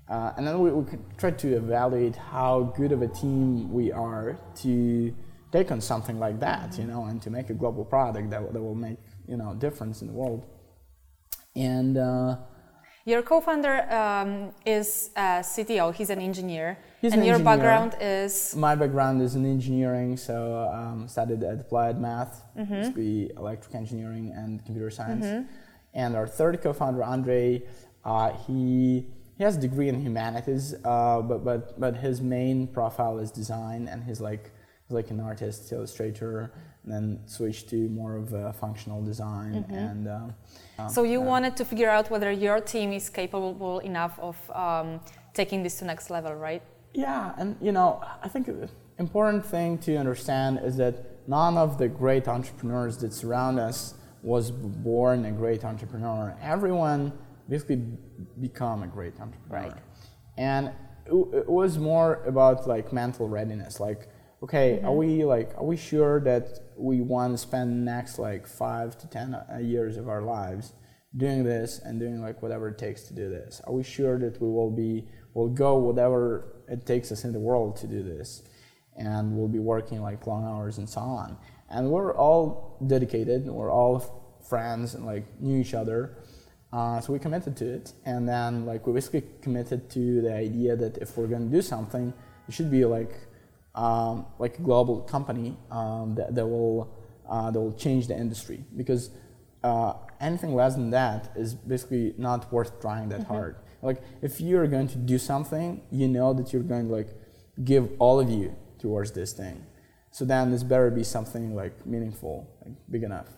Uh, 0.08 0.32
and 0.36 0.46
then 0.46 0.60
we, 0.60 0.70
we 0.70 0.84
try 1.16 1.30
to 1.30 1.56
evaluate 1.56 2.14
how 2.16 2.72
good 2.76 2.92
of 2.92 3.00
a 3.02 3.08
team 3.08 3.72
we 3.72 3.90
are 3.90 4.38
to 4.56 5.14
take 5.50 5.70
on 5.72 5.80
something 5.80 6.18
like 6.18 6.40
that, 6.40 6.76
you 6.78 6.84
know, 6.84 7.04
and 7.06 7.22
to 7.22 7.30
make 7.30 7.48
a 7.50 7.54
global 7.54 7.84
product 7.84 8.28
that, 8.30 8.52
that 8.52 8.60
will 8.60 8.74
make, 8.74 8.98
you 9.26 9.36
know, 9.36 9.52
a 9.52 9.54
difference 9.54 10.02
in 10.02 10.08
the 10.08 10.12
world. 10.12 10.44
And 11.56 11.96
uh, 11.96 12.36
Your 13.06 13.22
co-founder 13.22 13.90
um, 13.92 14.52
is 14.66 15.10
a 15.16 15.40
CTO. 15.40 15.94
He's 15.94 16.10
an 16.10 16.20
engineer, 16.20 16.76
He's 17.00 17.12
and 17.12 17.20
an 17.22 17.26
your 17.26 17.36
engineer. 17.36 17.56
background 17.56 17.96
is 18.00 18.54
my 18.56 18.74
background 18.74 19.22
is 19.22 19.34
in 19.36 19.46
engineering, 19.46 20.16
so 20.16 20.68
um, 20.72 21.06
studied 21.08 21.42
at 21.44 21.60
applied 21.60 22.00
math, 22.00 22.42
Mm-hmm. 22.58 22.74
basically 22.74 23.30
electric 23.36 23.74
engineering 23.74 24.32
and 24.36 24.64
computer 24.64 24.90
science. 24.90 25.46
And 25.94 26.16
our 26.16 26.26
third 26.26 26.60
co-founder, 26.62 27.02
Andre, 27.04 27.62
uh, 28.04 28.30
he 28.46 29.06
he 29.36 29.44
has 29.44 29.56
a 29.56 29.60
degree 29.60 29.88
in 29.88 30.00
humanities, 30.00 30.74
uh, 30.84 31.20
but 31.20 31.44
but 31.44 31.78
but 31.80 31.96
his 31.96 32.20
main 32.20 32.66
profile 32.66 33.18
is 33.18 33.30
design, 33.30 33.88
and 33.88 34.04
he's 34.04 34.20
like 34.20 34.50
he's 34.86 34.94
like 34.94 35.10
an 35.10 35.20
artist, 35.20 35.72
illustrator, 35.72 36.52
and 36.84 36.92
then 36.92 37.20
switched 37.26 37.68
to 37.70 37.88
more 37.88 38.16
of 38.16 38.32
a 38.32 38.52
functional 38.52 39.02
design. 39.02 39.64
And 39.70 40.08
um, 40.08 40.34
um, 40.78 40.88
So 40.88 41.02
you 41.02 41.20
uh, 41.20 41.24
wanted 41.24 41.56
to 41.56 41.64
figure 41.64 41.90
out 41.90 42.10
whether 42.10 42.30
your 42.30 42.60
team 42.60 42.92
is 42.92 43.08
capable 43.08 43.80
enough 43.80 44.18
of 44.20 44.36
um, 44.50 45.00
taking 45.32 45.62
this 45.62 45.78
to 45.78 45.84
next 45.84 46.10
level, 46.10 46.34
right? 46.34 46.62
Yeah, 46.92 47.34
and 47.38 47.56
you 47.60 47.72
know, 47.72 48.02
I 48.22 48.28
think 48.28 48.46
the 48.46 48.68
important 48.98 49.44
thing 49.44 49.78
to 49.78 49.96
understand 49.96 50.60
is 50.62 50.76
that 50.76 50.94
none 51.26 51.58
of 51.58 51.78
the 51.78 51.88
great 51.88 52.28
entrepreneurs 52.28 52.98
that 52.98 53.12
surround 53.12 53.58
us 53.58 53.94
was 54.22 54.50
born 54.50 55.24
a 55.24 55.32
great 55.32 55.64
entrepreneur. 55.64 56.36
Everyone 56.40 57.12
basically 57.48 57.82
become 58.40 58.82
a 58.82 58.86
great 58.86 59.20
entrepreneur. 59.20 59.68
Right. 59.68 59.82
And 60.36 60.68
it, 61.06 61.12
it 61.12 61.48
was 61.48 61.78
more 61.78 62.22
about 62.24 62.66
like 62.66 62.92
mental 62.92 63.28
readiness. 63.28 63.80
Like, 63.80 64.08
okay, 64.42 64.80
are 64.82 64.92
we 64.92 65.24
like 65.24 65.54
are 65.56 65.64
we 65.64 65.76
sure 65.76 66.20
that 66.20 66.60
we 66.76 67.00
want 67.00 67.34
to 67.34 67.38
spend 67.38 67.84
next 67.84 68.18
like 68.18 68.46
five 68.46 68.96
to 68.98 69.06
ten 69.08 69.34
uh, 69.34 69.58
years 69.58 69.96
of 69.96 70.08
our 70.08 70.22
lives 70.22 70.72
doing 71.16 71.44
this 71.44 71.78
and 71.78 72.00
doing 72.00 72.20
like 72.20 72.42
whatever 72.42 72.68
it 72.68 72.78
takes 72.78 73.02
to 73.04 73.14
do 73.14 73.28
this? 73.28 73.60
Are 73.66 73.72
we 73.72 73.82
sure 73.82 74.18
that 74.18 74.40
we 74.40 74.48
will 74.48 74.70
be 74.70 75.06
will 75.34 75.48
go 75.48 75.76
whatever 75.76 76.62
it 76.68 76.86
takes 76.86 77.12
us 77.12 77.24
in 77.24 77.32
the 77.32 77.40
world 77.40 77.76
to 77.76 77.86
do 77.86 78.02
this, 78.02 78.42
and 78.96 79.36
we'll 79.36 79.48
be 79.48 79.58
working 79.58 80.00
like 80.00 80.26
long 80.26 80.44
hours 80.44 80.78
and 80.78 80.88
so 80.88 81.00
on? 81.00 81.36
And 81.68 81.90
we're 81.90 82.14
all 82.14 82.78
dedicated. 82.86 83.46
We're 83.46 83.72
all 83.72 84.40
friends 84.48 84.94
and 84.94 85.06
like 85.06 85.24
knew 85.40 85.60
each 85.60 85.74
other. 85.74 86.18
Uh, 86.74 87.00
so 87.00 87.12
we 87.12 87.20
committed 87.20 87.56
to 87.56 87.64
it, 87.64 87.92
and 88.04 88.28
then 88.28 88.66
like 88.66 88.84
we 88.84 88.92
basically 88.92 89.22
committed 89.40 89.88
to 89.88 90.20
the 90.22 90.34
idea 90.34 90.74
that 90.74 90.98
if 90.98 91.16
we're 91.16 91.28
going 91.28 91.48
to 91.48 91.56
do 91.56 91.62
something, 91.62 92.12
it 92.48 92.52
should 92.52 92.68
be 92.68 92.84
like 92.84 93.14
um, 93.76 94.26
like 94.40 94.58
a 94.58 94.62
global 94.62 95.00
company 95.02 95.56
um, 95.70 96.16
that, 96.16 96.34
that 96.34 96.44
will 96.44 96.92
uh, 97.28 97.48
that 97.52 97.60
will 97.60 97.74
change 97.74 98.08
the 98.08 98.16
industry 98.16 98.64
because 98.76 99.10
uh, 99.62 99.92
anything 100.20 100.52
less 100.52 100.74
than 100.74 100.90
that 100.90 101.30
is 101.36 101.54
basically 101.54 102.12
not 102.18 102.52
worth 102.52 102.80
trying 102.80 103.08
that 103.08 103.22
hard. 103.22 103.54
Like 103.80 104.02
if 104.20 104.40
you're 104.40 104.66
going 104.66 104.88
to 104.88 104.98
do 104.98 105.16
something, 105.16 105.80
you 105.92 106.08
know 106.08 106.32
that 106.34 106.52
you're 106.52 106.62
going 106.62 106.88
to 106.88 106.92
like 106.92 107.10
give 107.62 107.88
all 108.00 108.18
of 108.18 108.28
you 108.28 108.56
towards 108.80 109.12
this 109.12 109.32
thing. 109.32 109.64
So 110.10 110.24
then 110.24 110.50
this 110.50 110.64
better 110.64 110.90
be 110.90 111.04
something 111.04 111.54
like 111.54 111.86
meaningful, 111.86 112.48
like 112.64 112.74
big 112.90 113.04
enough. 113.04 113.28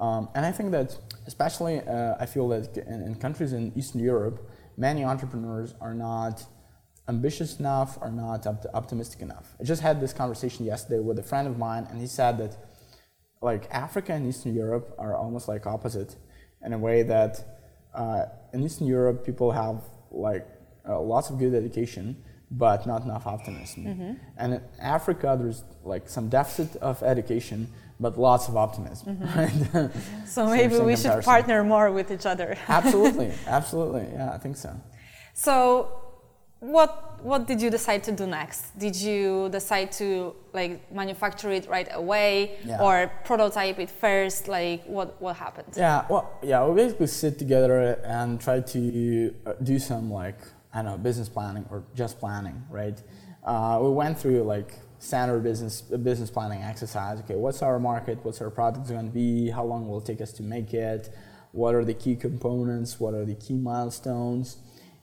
Um, 0.00 0.30
and 0.34 0.46
I 0.46 0.52
think 0.52 0.70
that, 0.72 0.96
especially, 1.26 1.80
uh, 1.80 2.14
I 2.18 2.26
feel 2.26 2.48
that 2.48 2.76
in, 2.78 3.02
in, 3.02 3.14
countries 3.16 3.52
in 3.52 3.72
Eastern 3.76 4.00
Europe, 4.00 4.50
many 4.76 5.04
entrepreneurs 5.04 5.74
are 5.80 5.92
not 5.92 6.42
ambitious 7.06 7.60
enough, 7.60 7.98
are 8.00 8.10
not 8.10 8.46
op- 8.46 8.64
optimistic 8.72 9.20
enough. 9.20 9.54
I 9.60 9.64
just 9.64 9.82
had 9.82 10.00
this 10.00 10.14
conversation 10.14 10.64
yesterday 10.64 11.00
with 11.00 11.18
a 11.18 11.22
friend 11.22 11.46
of 11.46 11.58
mine, 11.58 11.86
and 11.90 12.00
he 12.00 12.06
said 12.06 12.38
that, 12.38 12.56
like 13.42 13.68
Africa 13.70 14.12
and 14.14 14.26
Eastern 14.26 14.54
Europe 14.54 14.94
are 14.98 15.14
almost 15.14 15.48
like 15.48 15.66
opposite, 15.66 16.16
in 16.64 16.72
a 16.72 16.78
way 16.78 17.02
that 17.02 17.32
uh, 17.94 18.24
in 18.52 18.62
Eastern 18.62 18.86
Europe 18.86 19.24
people 19.24 19.52
have 19.52 19.82
like 20.10 20.46
uh, 20.88 20.98
lots 21.00 21.30
of 21.30 21.38
good 21.38 21.54
education, 21.54 22.22
but 22.50 22.86
not 22.86 23.04
enough 23.04 23.26
optimism. 23.26 23.84
Mm-hmm. 23.84 24.12
And 24.36 24.54
in 24.54 24.62
Africa, 24.80 25.36
there's 25.38 25.62
like 25.84 26.08
some 26.08 26.28
deficit 26.28 26.76
of 26.76 27.02
education, 27.02 27.68
but 28.00 28.18
lots 28.18 28.48
of 28.48 28.56
optimism. 28.56 29.16
Mm-hmm. 29.16 29.30
Right? 29.80 29.90
so 30.26 30.46
maybe 30.46 30.78
we 30.78 30.96
should 30.96 31.22
partner 31.22 31.62
more 31.62 31.90
with 31.92 32.10
each 32.10 32.26
other. 32.26 32.56
absolutely, 32.68 33.32
absolutely. 33.46 34.06
Yeah, 34.12 34.32
I 34.32 34.38
think 34.38 34.56
so. 34.56 34.74
So, 35.34 35.56
what 36.60 37.24
what 37.24 37.46
did 37.46 37.60
you 37.60 37.70
decide 37.70 38.02
to 38.04 38.12
do 38.12 38.26
next? 38.26 38.78
Did 38.78 38.96
you 38.96 39.48
decide 39.50 39.92
to 39.92 40.34
like 40.52 40.92
manufacture 40.92 41.50
it 41.50 41.68
right 41.68 41.88
away 41.92 42.58
yeah. 42.64 42.82
or 42.82 43.10
prototype 43.24 43.78
it 43.78 43.90
first? 43.90 44.48
Like 44.48 44.84
what 44.84 45.20
what 45.20 45.36
happened? 45.36 45.74
Yeah, 45.76 46.06
well, 46.08 46.38
yeah, 46.42 46.66
we 46.66 46.74
basically 46.82 47.06
sit 47.06 47.38
together 47.38 48.00
and 48.04 48.40
try 48.40 48.60
to 48.60 49.34
uh, 49.46 49.52
do 49.62 49.78
some 49.78 50.10
like 50.10 50.38
I 50.72 50.82
don't 50.82 50.92
know 50.92 50.98
business 50.98 51.28
planning 51.28 51.66
or 51.70 51.84
just 51.94 52.18
planning, 52.18 52.62
right? 52.70 52.98
Uh, 53.44 53.78
we 53.82 53.90
went 53.90 54.18
through 54.18 54.42
like 54.42 54.72
standard 55.00 55.42
business 55.42 55.82
uh, 55.92 55.96
business 55.96 56.30
planning 56.30 56.62
exercise. 56.62 57.18
Okay, 57.20 57.34
what's 57.34 57.62
our 57.62 57.80
market? 57.80 58.18
What's 58.22 58.40
our 58.40 58.50
product 58.50 58.88
going 58.88 59.06
to 59.06 59.12
be? 59.12 59.50
How 59.50 59.64
long 59.64 59.88
will 59.88 59.98
it 59.98 60.06
take 60.06 60.20
us 60.20 60.32
to 60.34 60.42
make 60.42 60.72
it? 60.72 61.12
What 61.52 61.74
are 61.74 61.84
the 61.84 61.94
key 61.94 62.14
components? 62.14 63.00
What 63.00 63.14
are 63.14 63.24
the 63.24 63.34
key 63.34 63.54
milestones? 63.54 64.58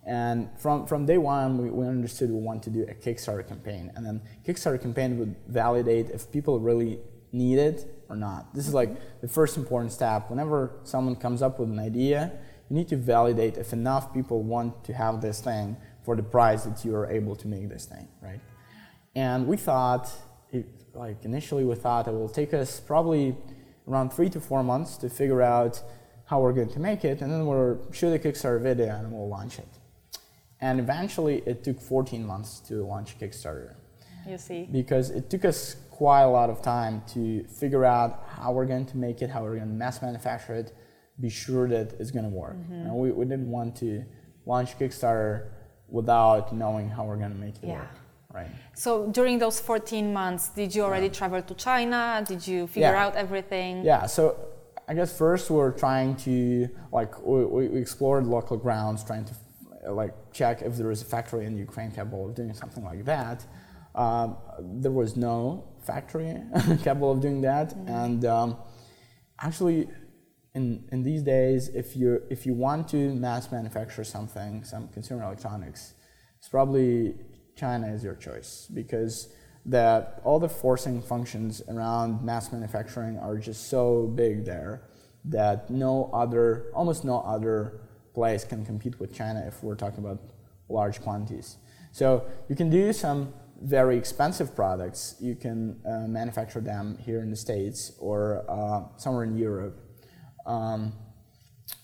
And 0.06 0.50
from, 0.58 0.88
from 0.88 1.06
day 1.06 1.18
one, 1.18 1.58
we, 1.58 1.70
we 1.70 1.86
understood 1.86 2.30
we 2.30 2.38
want 2.38 2.64
to 2.64 2.70
do 2.70 2.84
a 2.84 2.94
Kickstarter 2.94 3.46
campaign. 3.46 3.92
And 3.96 4.06
then 4.06 4.22
Kickstarter 4.48 4.82
campaign 4.82 5.20
would 5.20 5.36
validate 5.48 6.10
if 6.12 6.32
people 6.32 6.62
really 6.62 7.00
need 7.34 7.60
it 7.60 7.86
or 8.08 8.16
not. 8.16 8.56
This 8.56 8.68
is 8.70 8.74
like 8.74 8.90
mm-hmm. 8.90 9.22
the 9.22 9.28
first 9.28 9.58
important 9.58 9.92
step. 9.92 10.30
Whenever 10.30 10.72
someone 10.84 11.18
comes 11.18 11.42
up 11.42 11.60
with 11.60 11.70
an 11.70 11.80
idea, 11.80 12.32
you 12.70 12.78
need 12.78 12.88
to 12.88 12.96
validate 12.96 13.58
if 13.58 13.74
enough 13.74 14.14
people 14.14 14.44
want 14.44 14.86
to 14.86 14.94
have 14.94 15.22
this 15.22 15.42
thing 15.42 15.76
for 16.04 16.16
the 16.16 16.24
price 16.24 16.64
that 16.64 16.86
you 16.86 16.96
are 16.96 17.10
able 17.12 17.36
to 17.36 17.48
make 17.50 17.68
this 17.68 17.86
thing, 17.86 18.08
right? 18.22 18.40
And 19.18 19.48
we 19.48 19.58
thought, 19.58 20.12
it, 20.52 20.68
like 20.94 21.26
initially 21.26 21.66
we 21.66 21.74
thought 21.74 22.08
it 22.08 22.12
will 22.12 22.30
take 22.30 22.54
us 22.54 22.80
probably 22.80 23.36
around 23.88 24.14
three 24.14 24.30
to 24.30 24.40
four 24.40 24.64
months 24.64 24.96
to 24.98 25.10
figure 25.10 25.42
out 25.42 25.82
how 26.26 26.40
we're 26.40 26.54
going 26.54 26.70
to 26.70 26.80
make 26.80 27.04
it, 27.04 27.22
and 27.22 27.32
then 27.32 27.48
we'll 27.48 27.80
shoot 27.92 28.14
a 28.14 28.20
Kickstarter 28.20 28.62
video 28.62 28.90
and 28.96 29.12
we'll 29.12 29.28
launch 29.28 29.58
it. 29.58 29.68
And 30.62 30.80
eventually 30.80 31.38
it 31.48 31.64
took 31.64 31.82
14 31.82 32.24
months 32.24 32.60
to 32.68 32.86
launch 32.86 33.18
Kickstarter. 33.18 33.74
You 34.28 34.38
see. 34.38 34.68
Because 34.72 35.10
it 35.10 35.32
took 35.32 35.46
us 35.46 35.78
quite 35.90 36.22
a 36.22 36.30
lot 36.30 36.52
of 36.52 36.62
time 36.62 37.02
to 37.14 37.44
figure 37.46 37.86
out 37.86 38.24
how 38.30 38.52
we're 38.52 38.68
going 38.68 38.86
to 38.86 38.98
make 38.98 39.24
it, 39.24 39.32
how 39.32 39.42
we're 39.42 39.56
going 39.56 39.70
to 39.70 39.74
mass 39.74 40.00
manufacture 40.04 40.54
it, 40.54 40.74
be 41.20 41.30
sure 41.30 41.68
that 41.70 41.94
it's 42.00 42.12
going 42.12 42.26
to 42.26 42.36
work. 42.46 42.58
Mm-hmm. 42.58 42.74
And 42.74 42.94
we, 42.94 43.12
we 43.12 43.26
didn't 43.26 43.50
want 43.50 43.78
to 43.78 44.06
launch 44.46 44.78
Kickstarter 44.78 45.48
without 45.90 46.54
knowing 46.54 46.88
how 46.88 47.06
we're 47.06 47.18
going 47.18 47.32
to 47.32 47.42
make 47.48 47.56
it 47.56 47.68
yeah. 47.68 47.80
work. 47.80 47.90
Right. 48.38 48.52
So 48.76 49.08
during 49.08 49.40
those 49.40 49.60
14 49.60 50.14
months, 50.14 50.50
did 50.50 50.76
you 50.76 50.84
already 50.84 51.08
yeah. 51.08 51.20
travel 51.20 51.42
to 51.42 51.54
China? 51.56 52.24
Did 52.28 52.46
you 52.46 52.68
figure 52.68 52.92
yeah. 52.92 53.06
out 53.06 53.16
everything? 53.16 53.84
Yeah. 53.84 54.06
So 54.06 54.38
I 54.88 54.94
guess 54.94 55.18
first 55.18 55.50
we're 55.50 55.72
trying 55.72 56.16
to 56.28 56.70
like 56.92 57.12
we, 57.26 57.46
we 57.46 57.80
explored 57.80 58.26
local 58.26 58.58
grounds, 58.58 59.04
trying 59.04 59.26
to 59.26 59.34
like 60.02 60.14
check 60.32 60.62
if 60.62 60.78
there 60.78 60.92
is 60.92 61.02
a 61.02 61.06
factory 61.06 61.46
in 61.46 61.58
Ukraine 61.58 61.92
capable 61.92 62.28
of 62.28 62.36
doing 62.36 62.54
something 62.54 62.84
like 62.92 63.04
that. 63.06 63.46
Um, 63.96 64.38
there 64.82 64.92
was 64.92 65.18
no 65.18 65.68
factory 65.90 66.36
capable 66.84 67.12
of 67.12 67.20
doing 67.22 67.42
that, 67.42 67.70
mm-hmm. 67.70 67.90
and 68.04 68.26
um, 68.26 68.58
actually, 69.42 69.90
in 70.54 70.66
in 70.92 71.02
these 71.02 71.24
days, 71.24 71.70
if 71.70 71.96
you 71.98 72.22
if 72.30 72.46
you 72.46 72.54
want 72.54 72.88
to 72.90 73.16
mass 73.16 73.52
manufacture 73.52 74.04
something, 74.04 74.64
some 74.64 74.88
consumer 74.90 75.24
electronics, 75.24 75.96
it's 76.38 76.50
probably 76.50 77.16
China 77.58 77.88
is 77.88 78.04
your 78.04 78.16
choice 78.16 78.68
because 78.74 79.30
that 79.66 80.22
all 80.24 80.40
the 80.40 80.48
forcing 80.48 81.02
functions 81.02 81.62
around 81.68 82.24
mass 82.24 82.52
manufacturing 82.52 83.18
are 83.18 83.38
just 83.38 83.70
so 83.70 84.08
big 84.16 84.46
there 84.46 84.84
that 85.26 85.70
no 85.70 86.10
other, 86.14 86.68
almost 86.74 87.04
no 87.04 87.20
other 87.22 87.82
place 88.14 88.46
can 88.46 88.66
compete 88.66 89.00
with 89.00 89.14
China 89.14 89.44
if 89.46 89.62
we're 89.62 89.76
talking 89.76 90.00
about 90.00 90.20
large 90.70 91.02
quantities. 91.02 91.58
So 91.92 92.26
you 92.48 92.56
can 92.56 92.70
do 92.70 92.94
some 92.94 93.34
very 93.62 93.98
expensive 93.98 94.56
products. 94.56 95.16
You 95.20 95.36
can 95.36 95.82
uh, 95.86 96.08
manufacture 96.08 96.62
them 96.62 96.98
here 97.00 97.22
in 97.22 97.30
the 97.30 97.36
States 97.36 97.92
or 98.00 98.46
uh, 98.50 98.98
somewhere 98.98 99.24
in 99.24 99.36
Europe. 99.36 99.78
Um, 100.46 100.94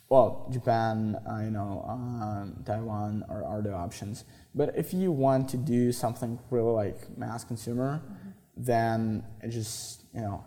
well, 0.09 0.47
Japan, 0.51 1.17
uh, 1.27 1.39
you 1.39 1.49
know, 1.49 1.83
um, 1.89 2.63
Taiwan 2.65 3.23
are, 3.29 3.43
are 3.43 3.61
the 3.61 3.73
options. 3.73 4.25
But 4.55 4.77
if 4.77 4.93
you 4.93 5.11
want 5.11 5.49
to 5.49 5.57
do 5.57 5.91
something 5.91 6.39
really 6.51 6.71
like 6.71 7.17
mass 7.17 7.43
consumer, 7.43 8.01
mm-hmm. 8.03 8.29
then 8.57 9.23
it 9.41 9.49
just, 9.49 10.03
you 10.13 10.21
know, 10.21 10.43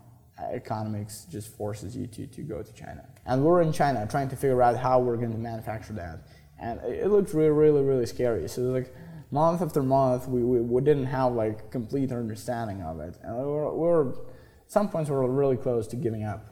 economics 0.53 1.27
just 1.31 1.49
forces 1.57 1.97
you 1.97 2.07
to, 2.07 2.27
to 2.27 2.43
go 2.43 2.63
to 2.63 2.73
China. 2.73 3.05
And 3.25 3.45
we're 3.45 3.63
in 3.63 3.73
China 3.73 4.07
trying 4.09 4.29
to 4.29 4.37
figure 4.37 4.63
out 4.63 4.77
how 4.77 5.01
we're 5.01 5.17
going 5.17 5.33
to 5.33 5.39
manufacture 5.39 5.95
that. 5.95 6.29
And 6.59 6.81
it 6.81 7.11
looked 7.11 7.35
really, 7.35 7.51
really, 7.51 7.83
really 7.83 8.07
scary. 8.07 8.49
So 8.49 8.63
like 8.63 8.95
month 9.31 9.63
after 9.63 9.83
month, 9.83 10.29
we, 10.29 10.43
we, 10.43 10.61
we 10.61 10.83
didn't 10.83 11.07
have 11.07 11.33
like 11.33 11.71
complete 11.71 12.13
understanding 12.13 12.83
of 12.83 13.01
it. 13.01 13.19
And 13.23 13.37
we 13.37 13.45
were, 13.45 13.75
we 13.75 13.81
were 13.81 14.19
some 14.67 14.89
points 14.89 15.11
we 15.11 15.17
were 15.17 15.31
really 15.31 15.57
close 15.57 15.87
to 15.89 15.97
giving 15.97 16.25
up. 16.25 16.47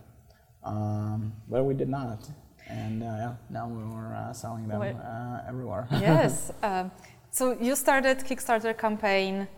Um, 0.62 1.34
but 1.48 1.64
we 1.64 1.74
did 1.74 1.88
not. 1.88 2.28
And 2.68 3.02
uh, 3.02 3.06
yeah, 3.06 3.34
now 3.50 3.68
we 3.68 3.84
were 3.84 4.14
uh, 4.14 4.32
selling 4.32 4.66
them 4.66 4.80
uh, 4.80 5.40
everywhere. 5.46 5.86
yes. 5.92 6.50
So 7.34 7.58
you 7.60 7.74
started 7.74 8.18
Kickstarter 8.18 8.78
campaign 8.78 9.48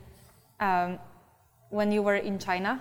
um, 0.61 0.99
when 1.69 1.93
you 1.93 2.01
were 2.01 2.17
in 2.17 2.39
China? 2.39 2.81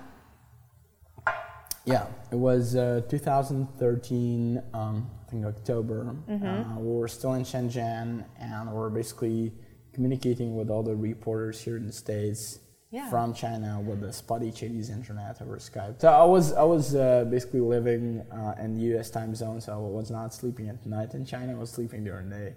Yeah, 1.84 2.06
it 2.32 2.38
was 2.38 2.78
uh, 2.78 3.02
2013, 3.10 4.64
um, 4.74 5.10
I 5.28 5.30
think 5.30 5.46
October. 5.46 6.16
Mm-hmm. 6.30 6.46
Uh, 6.46 6.80
we 6.80 6.98
were 6.98 7.10
still 7.10 7.34
in 7.34 7.44
Shenzhen 7.44 8.24
and 8.40 8.72
we 8.72 8.78
are 8.78 8.90
basically 8.90 9.52
communicating 9.92 10.56
with 10.56 10.70
all 10.70 10.82
the 10.82 10.96
reporters 10.96 11.60
here 11.60 11.75
in 11.75 11.88
the 11.88 11.92
States 11.92 12.60
yeah. 12.92 13.10
from 13.10 13.34
China 13.34 13.80
with 13.82 14.01
the 14.01 14.13
spotty 14.13 14.51
Chinese 14.51 14.89
internet 14.89 15.42
over 15.42 15.58
Skype. 15.58 16.00
So 16.00 16.08
I 16.08 16.24
was 16.24 16.54
I 16.54 16.63
was 16.63 16.96
uh, 16.96 17.25
basically 17.30 17.60
living 17.60 18.24
uh, 18.32 18.54
in 18.60 18.75
the 18.75 18.82
U.S. 18.92 19.10
time 19.10 19.36
zone, 19.36 19.60
so 19.60 19.74
I 19.74 19.77
was 19.77 20.12
not 20.12 20.34
sleeping 20.34 20.70
at 20.70 20.86
night 20.86 21.13
in 21.13 21.25
China. 21.25 21.54
I 21.54 21.60
was 21.60 21.72
sleeping 21.72 22.04
during 22.04 22.30
the 22.30 22.36
day. 22.36 22.54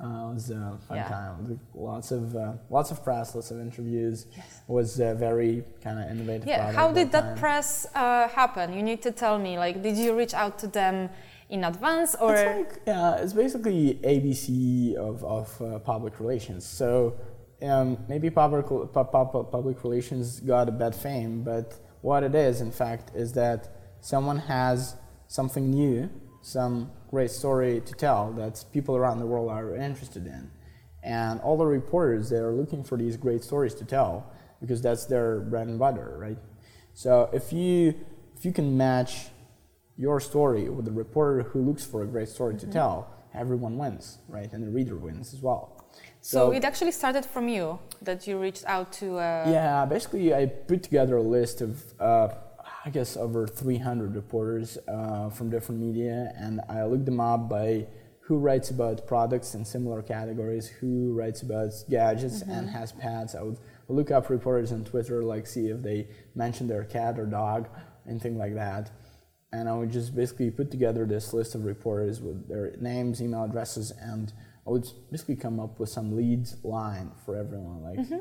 Uh, 0.00 0.30
it 0.30 0.34
was 0.34 0.50
a 0.50 0.78
fun 0.86 0.96
yeah. 0.98 1.08
time. 1.08 1.60
Lots 1.74 2.12
of 2.12 2.36
uh, 2.36 2.52
lots 2.70 2.90
of 2.90 3.02
press, 3.02 3.34
lots 3.34 3.50
of 3.50 3.60
interviews. 3.60 4.26
Yes. 4.36 4.62
It 4.68 4.72
was 4.72 5.00
a 5.00 5.14
very 5.14 5.64
kind 5.82 5.98
of 5.98 6.10
innovative. 6.10 6.46
Yeah. 6.46 6.72
How 6.72 6.92
did 6.92 7.10
that, 7.12 7.34
that 7.34 7.38
press 7.38 7.86
uh, 7.94 8.28
happen? 8.28 8.72
You 8.74 8.82
need 8.82 9.02
to 9.02 9.10
tell 9.10 9.38
me. 9.38 9.58
Like, 9.58 9.82
did 9.82 9.96
you 9.96 10.16
reach 10.16 10.34
out 10.34 10.58
to 10.60 10.66
them? 10.66 11.10
in 11.52 11.64
advance 11.64 12.14
or 12.14 12.34
it's 12.34 12.56
like, 12.56 12.80
yeah 12.86 13.16
it's 13.16 13.34
basically 13.34 14.00
abc 14.04 14.94
of, 14.94 15.22
of 15.22 15.60
uh, 15.60 15.78
public 15.80 16.18
relations 16.18 16.64
so 16.64 17.14
um, 17.62 17.98
maybe 18.08 18.30
public, 18.30 18.66
public 18.92 19.84
relations 19.84 20.40
got 20.40 20.68
a 20.68 20.72
bad 20.72 20.94
fame, 20.94 21.42
but 21.42 21.78
what 22.00 22.22
it 22.22 22.34
is, 22.34 22.60
in 22.60 22.72
fact, 22.72 23.12
is 23.14 23.32
that 23.34 23.96
someone 24.00 24.38
has 24.38 24.96
something 25.28 25.70
new, 25.70 26.10
some 26.42 26.90
great 27.08 27.30
story 27.30 27.80
to 27.80 27.94
tell 27.94 28.32
that 28.32 28.64
people 28.72 28.96
around 28.96 29.20
the 29.20 29.26
world 29.26 29.50
are 29.50 29.76
interested 29.76 30.26
in. 30.26 30.50
And 31.02 31.40
all 31.40 31.56
the 31.56 31.66
reporters, 31.66 32.30
they 32.30 32.36
are 32.36 32.52
looking 32.52 32.84
for 32.84 32.96
these 32.96 33.16
great 33.16 33.42
stories 33.42 33.74
to 33.76 33.84
tell 33.84 34.32
because 34.60 34.80
that's 34.82 35.06
their 35.06 35.40
bread 35.40 35.66
and 35.66 35.78
butter, 35.78 36.16
right? 36.18 36.38
So 36.94 37.28
if 37.32 37.52
you, 37.52 37.94
if 38.36 38.44
you 38.44 38.52
can 38.52 38.76
match 38.76 39.28
your 39.96 40.20
story 40.20 40.68
with 40.68 40.84
the 40.84 40.92
reporter 40.92 41.42
who 41.42 41.62
looks 41.62 41.84
for 41.84 42.02
a 42.02 42.06
great 42.06 42.28
story 42.28 42.54
mm-hmm. 42.54 42.66
to 42.66 42.72
tell, 42.72 43.10
everyone 43.34 43.78
wins, 43.78 44.18
right? 44.28 44.52
And 44.52 44.62
the 44.62 44.70
reader 44.70 44.96
wins 44.96 45.32
as 45.34 45.40
well. 45.40 45.71
So, 46.24 46.38
so, 46.38 46.52
it 46.52 46.62
actually 46.64 46.92
started 46.92 47.26
from 47.26 47.48
you 47.48 47.80
that 48.00 48.28
you 48.28 48.38
reached 48.38 48.64
out 48.66 48.92
to. 48.94 49.16
Uh, 49.16 49.44
yeah, 49.48 49.84
basically, 49.84 50.32
I 50.32 50.46
put 50.46 50.84
together 50.84 51.16
a 51.16 51.22
list 51.22 51.60
of, 51.60 51.82
uh, 52.00 52.28
I 52.84 52.90
guess, 52.90 53.16
over 53.16 53.44
300 53.48 54.14
reporters 54.14 54.78
uh, 54.86 55.30
from 55.30 55.50
different 55.50 55.80
media, 55.80 56.32
and 56.38 56.60
I 56.68 56.84
looked 56.84 57.06
them 57.06 57.18
up 57.18 57.48
by 57.48 57.88
who 58.20 58.38
writes 58.38 58.70
about 58.70 59.04
products 59.04 59.56
in 59.56 59.64
similar 59.64 60.00
categories, 60.00 60.68
who 60.68 61.12
writes 61.12 61.42
about 61.42 61.72
gadgets 61.90 62.40
mm-hmm. 62.40 62.52
and 62.52 62.70
has 62.70 62.92
pads. 62.92 63.34
I 63.34 63.42
would 63.42 63.58
look 63.88 64.12
up 64.12 64.30
reporters 64.30 64.70
on 64.70 64.84
Twitter, 64.84 65.24
like 65.24 65.48
see 65.48 65.70
if 65.70 65.82
they 65.82 66.06
mention 66.36 66.68
their 66.68 66.84
cat 66.84 67.18
or 67.18 67.26
dog, 67.26 67.68
anything 68.08 68.38
like 68.38 68.54
that. 68.54 68.92
And 69.52 69.68
I 69.68 69.74
would 69.74 69.90
just 69.90 70.14
basically 70.14 70.52
put 70.52 70.70
together 70.70 71.04
this 71.04 71.34
list 71.34 71.56
of 71.56 71.64
reporters 71.64 72.20
with 72.20 72.48
their 72.48 72.76
names, 72.80 73.20
email 73.20 73.42
addresses, 73.42 73.90
and 74.00 74.32
I 74.66 74.70
would 74.70 74.86
basically 75.10 75.36
come 75.36 75.58
up 75.60 75.80
with 75.80 75.88
some 75.88 76.16
lead 76.16 76.48
line 76.62 77.10
for 77.24 77.36
everyone, 77.36 77.82
like. 77.82 77.98
Mm-hmm. 77.98 78.18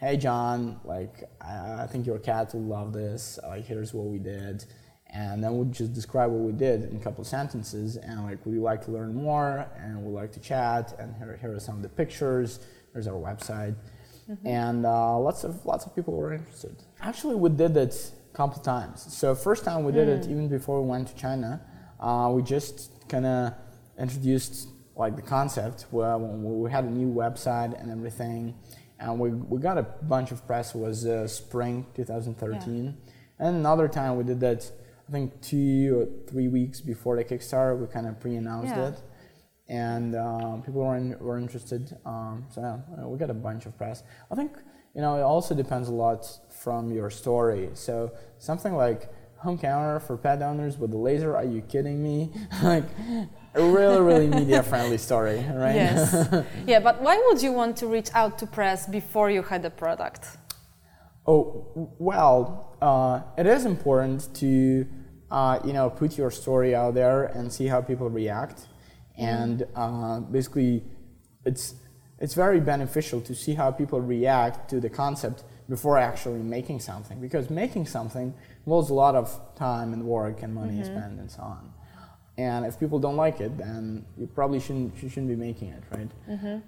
Hey 0.00 0.16
John, 0.16 0.78
like 0.84 1.24
I 1.40 1.82
I 1.82 1.86
think 1.88 2.06
your 2.06 2.20
cat 2.20 2.54
will 2.54 2.62
love 2.62 2.92
this. 2.92 3.36
Like 3.42 3.66
here's 3.66 3.92
what 3.92 4.06
we 4.06 4.20
did, 4.20 4.64
and 5.10 5.42
then 5.42 5.58
we'd 5.58 5.72
just 5.72 5.92
describe 5.92 6.30
what 6.30 6.40
we 6.40 6.52
did 6.52 6.84
in 6.84 6.96
a 6.96 7.00
couple 7.00 7.24
sentences 7.24 7.96
and 7.96 8.22
like 8.24 8.44
would 8.44 8.54
you 8.54 8.60
like 8.60 8.84
to 8.84 8.90
learn 8.90 9.14
more? 9.14 9.66
And 9.76 10.04
would 10.04 10.14
like 10.14 10.32
to 10.32 10.40
chat. 10.40 10.94
And 10.98 11.16
here, 11.16 11.36
here 11.40 11.54
are 11.54 11.60
some 11.60 11.76
of 11.76 11.82
the 11.82 11.88
pictures. 11.88 12.60
Here's 12.92 13.06
our 13.06 13.14
website. 13.14 13.74
And 14.44 14.84
uh, 14.84 15.18
lots 15.18 15.42
of 15.44 15.64
lots 15.64 15.86
of 15.86 15.96
people 15.96 16.14
were 16.14 16.34
interested. 16.34 16.76
Actually 17.00 17.36
we 17.36 17.48
did 17.48 17.76
it 17.76 18.12
a 18.32 18.36
couple 18.36 18.62
times. 18.62 19.06
So 19.12 19.34
first 19.34 19.64
time 19.64 19.84
we 19.84 19.92
did 19.92 20.08
it 20.08 20.26
even 20.26 20.48
before 20.48 20.82
we 20.82 20.88
went 20.88 21.08
to 21.08 21.14
china 21.14 21.60
uh, 21.98 22.30
we 22.32 22.42
just 22.42 23.08
kind 23.08 23.26
of 23.26 23.54
introduced 23.98 24.68
like 24.98 25.16
the 25.16 25.22
concept 25.22 25.86
where 25.90 26.18
we 26.18 26.70
had 26.70 26.84
a 26.84 26.90
new 26.90 27.08
website 27.22 27.80
and 27.80 27.90
everything 27.90 28.54
and 29.00 29.18
we, 29.18 29.30
we 29.30 29.60
got 29.60 29.78
a 29.78 29.82
bunch 30.14 30.32
of 30.32 30.44
press 30.46 30.74
it 30.74 30.78
was 30.78 31.06
uh, 31.06 31.26
spring 31.26 31.86
2013 31.94 32.96
and 33.38 33.56
another 33.56 33.88
time 33.88 34.16
we 34.16 34.24
did 34.24 34.40
that 34.40 34.70
I 35.08 35.10
think 35.12 35.40
two 35.40 35.98
or 36.00 36.26
three 36.30 36.48
weeks 36.48 36.80
before 36.82 37.16
the 37.16 37.24
Kickstarter, 37.24 37.78
we 37.78 37.86
kind 37.86 38.06
of 38.06 38.20
pre-announced 38.20 38.74
Yeah. 38.76 38.88
it, 38.88 39.00
and 39.66 40.14
um, 40.14 40.62
people 40.62 40.82
were 40.82 40.96
in, 40.96 41.18
were 41.18 41.38
interested. 41.38 41.96
Um, 42.04 42.44
so 42.50 42.60
yeah, 42.60 43.06
we 43.06 43.16
got 43.16 43.30
a 43.30 43.34
bunch 43.34 43.64
of 43.64 43.76
press. 43.78 44.02
I 44.30 44.34
think 44.34 44.52
you 44.94 45.00
know 45.00 45.16
it 45.16 45.22
also 45.22 45.54
depends 45.54 45.88
a 45.88 45.92
lot 45.94 46.26
from 46.50 46.90
your 46.92 47.08
story. 47.08 47.70
So 47.72 48.12
something 48.38 48.74
like 48.74 49.08
home 49.36 49.56
counter 49.56 49.98
for 50.00 50.18
pet 50.18 50.42
owners 50.42 50.76
with 50.76 50.90
the 50.90 50.98
laser. 50.98 51.34
Are 51.36 51.44
you 51.44 51.62
kidding 51.62 52.02
me? 52.02 52.30
like 52.62 52.84
a 53.54 53.62
really 53.62 54.00
really 54.00 54.28
media 54.28 54.62
friendly 54.62 54.98
story, 54.98 55.44
right? 55.54 55.74
Yes. 55.74 56.44
yeah, 56.66 56.80
but 56.80 57.00
why 57.02 57.16
would 57.26 57.42
you 57.42 57.52
want 57.52 57.76
to 57.78 57.86
reach 57.86 58.10
out 58.14 58.38
to 58.38 58.46
press 58.46 58.86
before 58.86 59.30
you 59.30 59.42
had 59.42 59.64
a 59.64 59.70
product? 59.70 60.26
Oh 61.26 61.92
well, 61.98 62.76
uh, 62.80 63.20
it 63.36 63.46
is 63.46 63.64
important 63.64 64.34
to 64.36 64.86
uh, 65.30 65.58
you 65.64 65.72
know 65.72 65.90
put 65.90 66.16
your 66.16 66.30
story 66.30 66.74
out 66.74 66.94
there 66.94 67.24
and 67.24 67.52
see 67.52 67.66
how 67.66 67.80
people 67.80 68.08
react, 68.08 68.66
and 69.16 69.66
uh, 69.74 70.20
basically, 70.20 70.84
it's 71.44 71.74
it's 72.18 72.34
very 72.34 72.60
beneficial 72.60 73.20
to 73.20 73.34
see 73.34 73.54
how 73.54 73.70
people 73.70 74.00
react 74.00 74.68
to 74.70 74.80
the 74.80 74.90
concept 74.90 75.44
before 75.68 75.98
actually 75.98 76.40
making 76.40 76.80
something 76.80 77.20
because 77.20 77.50
making 77.50 77.86
something 77.86 78.34
involves 78.64 78.90
a 78.90 78.94
lot 78.94 79.14
of 79.14 79.38
time 79.54 79.92
and 79.92 80.02
work 80.04 80.42
and 80.42 80.54
money 80.54 80.82
spent 80.82 81.18
and 81.20 81.30
so 81.30 81.42
on. 81.42 81.72
And 82.38 82.64
if 82.64 82.78
people 82.78 83.00
don't 83.00 83.16
like 83.16 83.40
it, 83.40 83.58
then 83.58 84.04
you 84.16 84.28
probably 84.28 84.60
shouldn't 84.60 85.02
you 85.02 85.08
shouldn't 85.08 85.28
be 85.28 85.40
making 85.48 85.70
it, 85.70 85.82
right? 85.96 86.10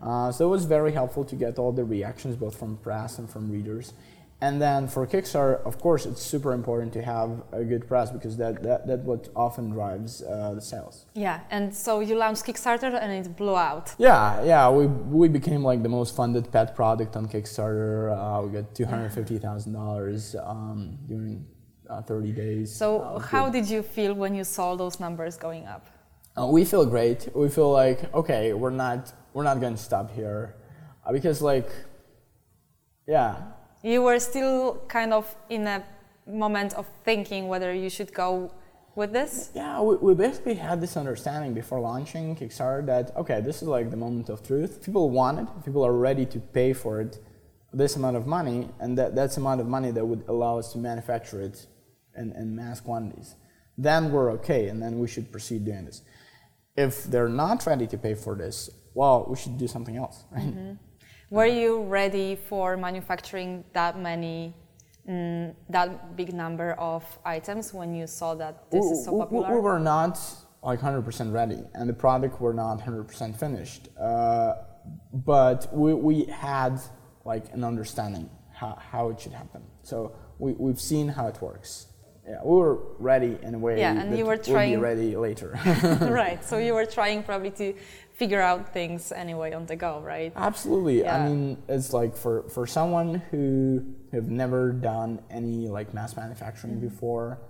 Uh, 0.02 0.32
so 0.32 0.44
it 0.44 0.50
was 0.50 0.64
very 0.64 0.92
helpful 0.92 1.24
to 1.24 1.36
get 1.36 1.58
all 1.60 1.72
the 1.72 1.84
reactions, 1.84 2.34
both 2.36 2.58
from 2.58 2.76
press 2.78 3.18
and 3.18 3.30
from 3.30 3.50
readers. 3.50 3.94
And 4.42 4.60
then 4.60 4.88
for 4.88 5.06
Kickstarter, 5.06 5.62
of 5.66 5.78
course, 5.78 6.06
it's 6.06 6.22
super 6.22 6.52
important 6.54 6.92
to 6.94 7.02
have 7.02 7.42
a 7.52 7.62
good 7.62 7.86
press 7.86 8.10
because 8.10 8.36
that 8.38 8.62
that, 8.62 8.86
that 8.86 9.00
what 9.00 9.28
often 9.36 9.70
drives 9.70 10.22
uh, 10.22 10.54
the 10.54 10.62
sales. 10.62 11.04
Yeah, 11.14 11.40
and 11.50 11.74
so 11.74 12.00
you 12.00 12.16
launched 12.16 12.44
Kickstarter 12.46 12.92
and 13.02 13.12
it 13.12 13.36
blew 13.36 13.56
out. 13.56 13.94
Yeah, 13.98 14.42
yeah, 14.42 14.70
we 14.70 14.86
we 14.86 15.28
became 15.28 15.62
like 15.62 15.82
the 15.82 15.90
most 15.90 16.16
funded 16.16 16.50
pet 16.50 16.74
product 16.74 17.16
on 17.16 17.28
Kickstarter. 17.28 18.10
Uh, 18.16 18.42
we 18.42 18.50
got 18.50 18.74
two 18.74 18.86
hundred 18.86 19.12
fifty 19.12 19.38
thousand 19.38 19.74
dollars 19.74 20.34
um, 20.42 20.98
during 21.06 21.44
uh, 21.90 22.02
thirty 22.02 22.32
days. 22.32 22.74
So 22.74 23.00
Uh, 23.00 23.18
how 23.18 23.50
did 23.50 23.68
you 23.68 23.82
feel 23.82 24.14
when 24.14 24.34
you 24.34 24.44
saw 24.44 24.76
those 24.76 25.00
numbers 25.00 25.36
going 25.36 25.66
up? 25.66 25.84
Uh, 26.38 26.46
we 26.46 26.64
feel 26.64 26.86
great. 26.86 27.28
We 27.34 27.48
feel 27.48 27.70
like 27.72 27.98
okay, 28.14 28.52
we're 28.54 28.76
not 28.86 29.12
we're 29.34 29.44
not 29.50 29.60
going 29.60 29.74
to 29.74 29.82
stop 29.90 30.10
here, 30.20 30.54
uh, 31.04 31.12
because 31.12 31.42
like, 31.42 31.68
yeah, 33.06 33.34
You 33.82 34.02
were 34.02 34.18
still 34.20 34.82
kind 34.88 35.12
of 35.12 35.24
in 35.48 35.66
a 35.66 35.82
moment 36.26 36.74
of 36.74 36.86
thinking 37.04 37.48
whether 37.48 37.72
you 37.72 37.88
should 37.90 38.12
go 38.12 38.52
with 38.94 39.12
this. 39.12 39.50
yeah. 39.54 39.80
We, 39.80 39.96
we 39.96 40.14
basically 40.14 40.54
had 40.54 40.80
this 40.80 40.96
understanding 40.96 41.54
before 41.54 41.80
launching 41.80 42.36
Kickstarter 42.36 42.84
that 42.86 43.16
okay, 43.16 43.40
this 43.40 43.62
is 43.62 43.68
like 43.68 43.90
the 43.90 43.96
moment 43.96 44.28
of 44.28 44.42
truth. 44.42 44.82
People 44.84 45.10
want 45.10 45.38
it. 45.40 45.48
People 45.64 45.82
are 45.84 45.96
ready 46.08 46.26
to 46.26 46.38
pay 46.38 46.72
for 46.74 47.00
it, 47.00 47.18
this 47.72 47.96
amount 47.96 48.16
of 48.16 48.26
money, 48.26 48.68
and 48.80 48.98
that 48.98 49.14
that's 49.14 49.36
amount 49.38 49.60
of 49.60 49.66
money 49.66 49.90
that 49.92 50.04
would 50.04 50.22
allow 50.28 50.58
us 50.58 50.72
to 50.72 50.78
manufacture 50.78 51.40
it 51.40 51.66
in, 52.20 52.32
in 52.32 52.54
mass 52.54 52.80
quantities. 52.80 53.34
Then 53.76 54.12
we're 54.12 54.30
okay, 54.32 54.68
and 54.68 54.80
then 54.82 54.98
we 54.98 55.08
should 55.08 55.32
proceed 55.32 55.64
doing 55.64 55.86
this. 55.86 56.02
If 56.76 57.04
they're 57.04 57.28
not 57.28 57.66
ready 57.66 57.86
to 57.88 57.98
pay 57.98 58.14
for 58.14 58.34
this, 58.36 58.70
well, 58.94 59.26
we 59.28 59.36
should 59.36 59.56
do 59.58 59.66
something 59.66 59.96
else, 59.96 60.24
right? 60.30 60.76
Were 61.30 61.46
you 61.46 61.82
ready 61.84 62.36
for 62.48 62.76
manufacturing 62.76 63.64
that 63.72 63.98
many, 63.98 64.52
mm, 65.08 65.54
that 65.68 66.16
big 66.16 66.34
number 66.34 66.72
of 66.72 67.04
items 67.24 67.72
when 67.72 67.94
you 67.94 68.06
saw 68.06 68.34
that 68.34 68.70
this 68.70 68.84
is 68.84 69.04
so 69.04 69.12
we, 69.12 69.18
we- 69.18 69.24
popular? 69.24 69.54
We 69.54 69.60
were 69.60 69.78
not 69.78 70.18
like 70.62 70.80
100% 70.80 71.32
ready, 71.32 71.60
and 71.74 71.88
the 71.88 71.94
product 71.94 72.40
were 72.40 72.52
not 72.52 72.80
100% 72.80 73.36
finished. 73.36 73.88
Uh, 73.98 74.54
but 75.12 75.68
we, 75.72 75.94
we 75.94 76.24
had 76.24 76.80
like 77.24 77.52
an 77.52 77.64
understanding 77.64 78.28
how, 78.52 78.76
how 78.78 79.08
it 79.10 79.20
should 79.20 79.32
happen. 79.32 79.62
So 79.82 80.16
we, 80.38 80.52
we've 80.52 80.80
seen 80.80 81.08
how 81.08 81.26
it 81.28 81.40
works. 81.40 81.86
Yeah, 82.30 82.40
we 82.44 82.56
were 82.64 82.78
ready 82.98 83.36
in 83.42 83.54
a 83.54 83.58
way 83.58 83.80
Yeah, 83.80 84.00
and 84.00 84.16
you 84.16 84.24
were 84.24 84.38
we'll 84.46 84.68
be 84.70 84.76
ready 84.76 85.16
later. 85.16 85.50
right. 86.22 86.40
So 86.44 86.58
you 86.58 86.74
were 86.74 86.86
trying 86.98 87.24
probably 87.24 87.50
to 87.62 87.74
figure 88.20 88.40
out 88.40 88.72
things 88.72 89.10
anyway 89.10 89.52
on 89.52 89.66
the 89.66 89.74
go, 89.74 90.00
right? 90.00 90.32
Absolutely. 90.36 91.00
Yeah. 91.00 91.16
I 91.16 91.28
mean, 91.28 91.56
it's 91.68 91.92
like 91.92 92.16
for, 92.16 92.48
for 92.54 92.66
someone 92.68 93.16
who 93.30 93.84
have 94.12 94.28
never 94.30 94.72
done 94.72 95.20
any 95.30 95.68
like 95.68 95.92
mass 95.92 96.16
manufacturing 96.16 96.74
Mm-hmm. 96.74 96.88
before, 96.88 97.40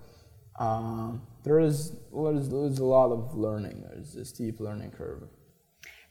um, 0.59 1.21
there 1.43 1.59
is 1.59 1.77
there's, 2.13 2.49
there's 2.49 2.79
a 2.79 2.85
lot 2.85 3.11
of 3.11 3.35
learning. 3.35 3.83
There's 3.87 4.15
a 4.15 4.25
steep 4.25 4.59
learning 4.59 4.91
curve. 4.91 5.23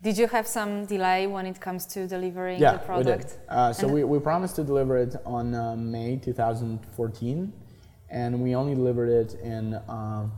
Did 0.03 0.17
you 0.17 0.29
have 0.29 0.47
some 0.47 0.87
delay 0.87 1.27
when 1.27 1.45
it 1.47 1.61
comes 1.61 1.87
to 1.95 2.07
delivering 2.07 2.61
yeah, 2.61 2.73
the 2.73 2.79
product? 2.79 3.07
we 3.09 3.33
did. 3.33 3.39
Uh, 3.49 3.73
so 3.73 3.87
And- 3.87 3.95
we, 3.95 4.05
we 4.05 4.19
promised 4.19 4.55
to 4.57 4.65
deliver 4.65 4.97
it 4.97 5.15
on 5.27 5.55
uh, 5.55 5.77
May 5.77 6.17
2014, 6.17 7.53
and 8.11 8.41
we 8.43 8.55
only 8.55 8.75
delivered 8.75 9.09
it 9.09 9.35
in 9.41 9.79
um, 9.89 10.33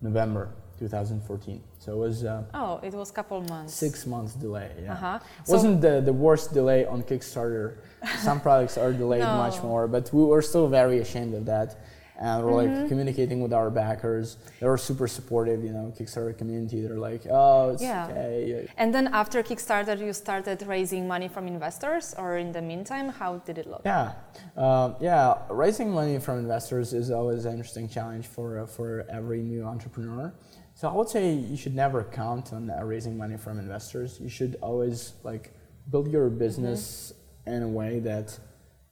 November 0.00 0.50
2014. 0.78 1.60
So 1.80 1.92
it 1.92 1.96
was 1.96 2.24
uh, 2.24 2.44
Oh, 2.54 2.80
it 2.82 2.92
was 2.94 3.10
couple 3.10 3.40
months. 3.42 3.74
six 3.74 4.06
months 4.06 4.34
delay. 4.34 4.70
Yeah. 4.82 4.92
Uh-huh. 4.92 5.18
So- 5.44 5.52
Wasn't 5.54 5.80
the, 5.80 6.00
the 6.00 6.12
worst 6.12 6.52
delay 6.54 6.86
on 6.86 7.02
Kickstarter. 7.02 7.78
Some 8.20 8.40
products 8.40 8.78
are 8.78 8.92
delayed 8.92 9.22
much 9.22 9.60
more, 9.62 9.88
but 9.88 10.10
we 10.12 10.22
were 10.22 10.42
still 10.42 10.68
very 10.68 11.00
ashamed 11.00 11.34
of 11.34 11.44
that. 11.46 11.80
And 12.20 12.44
we're 12.44 12.50
Mm-hmm. 12.64 12.80
like 12.80 12.88
communicating 12.88 13.40
with 13.44 13.52
our 13.52 13.70
backers. 13.70 14.38
They 14.60 14.66
were 14.66 14.76
super 14.76 15.06
supportive, 15.06 15.62
you 15.62 15.70
know, 15.72 15.92
Kickstarter 15.96 16.36
community. 16.36 16.80
They're 16.82 16.98
like, 17.10 17.22
oh, 17.30 17.70
it's 17.70 17.82
Yeah. 17.82 18.06
okay. 18.10 18.68
And 18.76 18.92
then 18.92 19.06
after 19.20 19.40
Kickstarter, 19.42 19.96
you 20.06 20.12
started 20.12 20.62
raising 20.66 21.06
money 21.06 21.28
from 21.28 21.46
investors, 21.46 22.14
or 22.18 22.36
in 22.36 22.50
the 22.50 22.60
meantime, 22.62 23.08
how 23.20 23.36
did 23.46 23.56
it 23.58 23.66
look? 23.68 23.82
Yeah, 23.84 24.12
um, 24.56 24.96
yeah. 25.00 25.34
Raising 25.48 25.90
money 25.90 26.18
from 26.18 26.38
investors 26.40 26.92
is 26.92 27.10
always 27.10 27.44
an 27.44 27.52
interesting 27.52 27.88
challenge 27.88 28.26
for 28.26 28.58
uh, 28.58 28.66
for 28.66 28.88
every 29.18 29.40
new 29.52 29.62
entrepreneur. 29.64 30.32
So 30.74 30.88
I 30.88 30.94
would 30.98 31.08
say 31.08 31.32
you 31.34 31.56
should 31.56 31.74
never 31.74 32.00
count 32.04 32.52
on 32.52 32.70
uh, 32.70 32.82
raising 32.84 33.16
money 33.16 33.36
from 33.36 33.58
investors. 33.58 34.18
You 34.20 34.28
should 34.28 34.56
always 34.60 34.98
like 35.22 35.44
build 35.92 36.06
your 36.10 36.28
business 36.30 37.12
in 37.46 37.62
a 37.62 37.68
way 37.80 37.98
that 38.00 38.38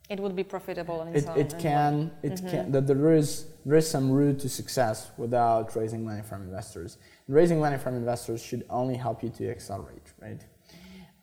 It 0.08 0.20
would 0.20 0.36
be 0.36 0.44
profitable 0.44 1.00
on 1.00 1.08
it, 1.08 1.16
its 1.16 1.26
own. 1.26 1.38
it 1.38 1.52
and 1.52 1.62
can 1.62 2.10
it 2.22 2.40
can 2.48 2.70
that 2.72 2.86
there 2.86 3.12
is 3.12 3.46
there 3.64 3.76
is 3.76 3.88
some 3.90 4.10
route 4.10 4.38
to 4.40 4.48
success 4.48 5.10
without 5.16 5.74
raising 5.74 6.04
money 6.04 6.22
from 6.22 6.42
investors. 6.42 6.98
Raising 7.26 7.58
money 7.58 7.76
from 7.76 7.96
investors 7.96 8.40
should 8.40 8.64
only 8.70 8.94
help 8.94 9.22
you 9.22 9.30
to 9.30 9.50
accelerate, 9.50 10.12
right? 10.20 10.44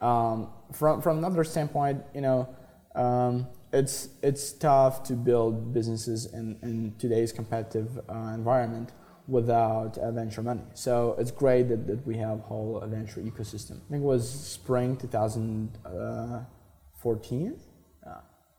Um, 0.01 0.49
from 0.73 1.01
from 1.01 1.19
another 1.19 1.45
standpoint, 1.45 2.03
you 2.13 2.21
know, 2.21 2.49
um, 2.95 3.47
it's 3.71 4.09
it's 4.21 4.51
tough 4.51 5.03
to 5.03 5.13
build 5.13 5.73
businesses 5.73 6.25
in, 6.33 6.57
in 6.61 6.93
today's 6.99 7.31
competitive 7.31 7.99
uh, 8.09 8.33
environment 8.35 8.91
without 9.27 9.97
uh, 9.97 10.11
venture 10.11 10.43
money. 10.43 10.63
So 10.73 11.15
it's 11.17 11.31
great 11.31 11.69
that, 11.69 11.87
that 11.87 12.05
we 12.05 12.17
have 12.17 12.41
whole 12.41 12.83
venture 12.85 13.21
ecosystem. 13.21 13.77
I 13.87 13.91
think 13.91 14.03
it 14.03 14.05
was 14.05 14.29
spring 14.29 14.97
2014, 14.97 15.71
uh, 15.85 17.55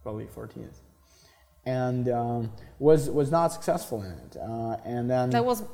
probably 0.05 0.27
14th, 0.27 0.79
and 1.67 2.09
um, 2.09 2.53
was 2.79 3.11
was 3.11 3.33
not 3.33 3.49
successful 3.53 4.03
in 4.03 4.13
it. 4.13 4.37
Uh, 4.37 4.77
and 4.85 5.11
then 5.11 5.31
That 5.31 5.45
was 5.45 5.65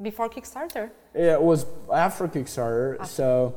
before 0.00 0.28
Kickstarter. 0.30 0.90
it 1.14 1.42
was 1.42 1.66
after 1.92 2.28
Kickstarter, 2.28 3.04
so 3.04 3.56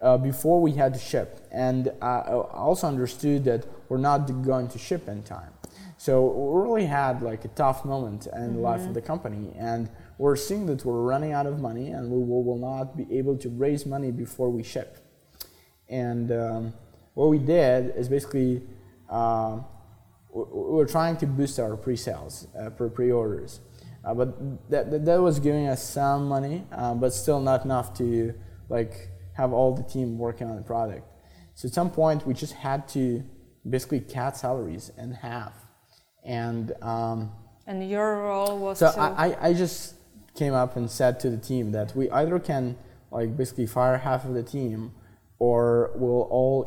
uh, 0.00 0.16
before 0.16 0.60
we 0.60 0.72
had 0.72 0.94
to 0.94 1.00
ship. 1.00 1.40
And 1.50 1.92
I 2.00 2.20
also 2.68 2.86
understood 2.86 3.44
that 3.44 3.66
we're 3.88 3.98
not 4.10 4.18
going 4.42 4.68
to 4.68 4.78
ship 4.78 5.08
in 5.08 5.22
time. 5.22 5.52
So 5.96 6.12
we 6.28 6.62
really 6.62 6.86
had 6.86 7.20
like 7.22 7.44
a 7.44 7.48
tough 7.48 7.84
moment 7.84 8.26
in 8.34 8.54
the 8.54 8.60
life 8.60 8.80
of 8.86 8.94
the 8.94 9.02
company. 9.02 9.52
And 9.58 9.90
we're 10.16 10.36
seeing 10.36 10.64
that 10.66 10.82
we're 10.84 11.02
running 11.02 11.32
out 11.32 11.46
of 11.46 11.60
money 11.60 11.90
and 11.90 12.10
we 12.10 12.18
will, 12.18 12.42
will 12.42 12.56
not 12.56 12.96
be 12.96 13.06
able 13.18 13.36
to 13.36 13.48
raise 13.50 13.84
money 13.84 14.10
before 14.10 14.48
we 14.48 14.62
ship. 14.62 14.96
And 15.90 16.32
um, 16.32 16.72
what 17.12 17.28
we 17.28 17.38
did 17.38 17.94
is 17.96 18.08
basically 18.08 18.62
we 19.10 20.42
we 20.42 20.76
were 20.76 20.86
trying 20.86 21.16
to 21.18 21.26
boost 21.26 21.58
our 21.58 21.76
pre-sales, 21.76 22.46
uh, 22.58 22.70
pre- 22.70 22.90
pre-orders. 22.90 23.60
Uh, 24.04 24.14
but 24.14 24.70
that, 24.70 25.04
that, 25.04 25.20
was 25.20 25.38
giving 25.40 25.66
us 25.66 25.82
some 25.82 26.26
money, 26.26 26.64
uh, 26.72 26.94
but 26.94 27.12
still 27.12 27.40
not 27.40 27.64
enough 27.64 27.92
to 27.98 28.32
like 28.68 29.10
have 29.34 29.52
all 29.52 29.74
the 29.74 29.82
team 29.82 30.18
working 30.18 30.48
on 30.48 30.56
the 30.56 30.62
product. 30.62 31.06
So 31.54 31.66
at 31.68 31.74
some 31.74 31.90
point, 31.90 32.26
we 32.26 32.32
just 32.32 32.54
had 32.54 32.88
to 32.88 33.22
basically 33.68 34.00
cut 34.00 34.36
salaries 34.36 34.90
in 34.96 35.12
half. 35.12 35.52
And 36.24 36.72
um, 36.80 37.32
And 37.66 37.88
your 37.90 38.22
role 38.22 38.58
was 38.58 38.78
so 38.78 38.86
I- 38.96 39.36
I 39.40 39.52
just 39.52 39.94
came 40.34 40.54
up 40.54 40.76
and 40.76 40.90
said 40.90 41.20
to 41.20 41.30
the 41.30 41.36
team 41.36 41.72
that 41.72 41.94
we 41.94 42.08
either 42.10 42.38
can 42.38 42.76
like 43.10 43.36
basically 43.36 43.66
fire 43.66 43.98
half 43.98 44.24
of 44.24 44.32
the 44.32 44.42
team 44.42 44.92
or 45.38 45.90
we'll 45.96 46.28
all 46.30 46.66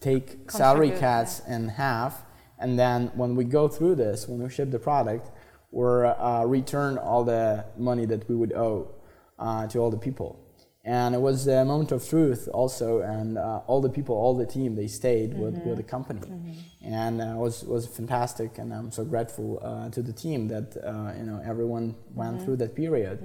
take 0.00 0.50
salary 0.50 0.90
cuts 0.90 1.40
in 1.48 1.68
half 1.68 2.22
and 2.58 2.78
then 2.78 3.10
when 3.14 3.36
we 3.36 3.44
go 3.44 3.68
through 3.68 3.94
this 3.94 4.28
when 4.28 4.42
we 4.42 4.48
ship 4.48 4.70
the 4.70 4.78
product 4.78 5.30
we're 5.70 6.06
uh, 6.06 6.44
return 6.44 6.96
all 6.98 7.24
the 7.24 7.64
money 7.76 8.06
that 8.06 8.28
we 8.28 8.34
would 8.34 8.52
owe 8.52 8.90
uh, 9.38 9.66
to 9.68 9.78
all 9.78 9.90
the 9.90 9.98
people. 9.98 10.44
And 10.84 11.14
it 11.14 11.20
was 11.20 11.46
a 11.46 11.64
moment 11.66 11.92
of 11.92 12.08
truth 12.08 12.48
also 12.54 13.00
and 13.00 13.36
uh, 13.36 13.60
all 13.66 13.82
the 13.82 13.90
people 13.90 14.14
all 14.14 14.34
the 14.34 14.46
team 14.46 14.74
they 14.74 14.86
stayed 14.86 15.36
with, 15.36 15.54
with 15.66 15.76
the 15.76 15.82
company. 15.82 16.20
And 16.82 17.20
uh, 17.20 17.24
it 17.24 17.36
was 17.36 17.64
was 17.64 17.86
fantastic 17.86 18.56
and 18.56 18.72
i'm 18.72 18.90
so 18.90 19.04
grateful 19.04 19.58
uh, 19.62 19.90
to 19.90 20.00
the 20.00 20.14
team 20.14 20.48
that 20.48 20.76
uh, 20.82 21.12
you 21.18 21.24
know 21.24 21.42
everyone 21.44 21.94
went 22.14 22.42
through 22.42 22.56
that 22.56 22.74
period. 22.74 23.18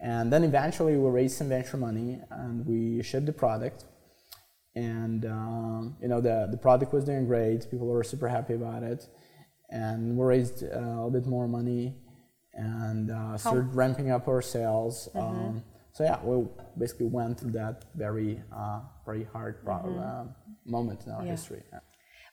And 0.00 0.32
then 0.32 0.44
eventually 0.44 0.96
we 0.96 1.08
raised 1.10 1.38
some 1.38 1.48
venture 1.48 1.78
money 1.78 2.20
and 2.30 2.66
we 2.66 3.02
shipped 3.02 3.26
the 3.26 3.32
product 3.32 3.86
and 4.74 5.24
um, 5.26 5.96
you 6.00 6.08
know 6.08 6.20
the, 6.20 6.48
the 6.50 6.56
product 6.56 6.92
was 6.92 7.04
doing 7.04 7.26
great 7.26 7.70
people 7.70 7.86
were 7.86 8.04
super 8.04 8.28
happy 8.28 8.54
about 8.54 8.82
it 8.82 9.06
and 9.70 10.16
we 10.16 10.24
raised 10.24 10.62
uh, 10.64 10.66
a 10.78 10.80
little 10.80 11.10
bit 11.10 11.26
more 11.26 11.48
money 11.48 11.94
and 12.54 13.10
uh, 13.10 13.36
started 13.36 13.74
ramping 13.74 14.10
up 14.10 14.28
our 14.28 14.42
sales 14.42 15.08
um, 15.14 15.62
so 15.92 16.04
yeah 16.04 16.18
we 16.22 16.46
basically 16.78 17.06
went 17.06 17.38
through 17.38 17.50
that 17.52 17.84
very 17.94 18.40
uh, 18.52 18.80
very 19.04 19.24
hard 19.32 19.64
pro- 19.64 19.98
uh, 19.98 20.24
moment 20.64 21.00
in 21.06 21.12
our 21.12 21.24
Yeah. 21.24 21.30
history 21.30 21.62
yeah. 21.72 21.80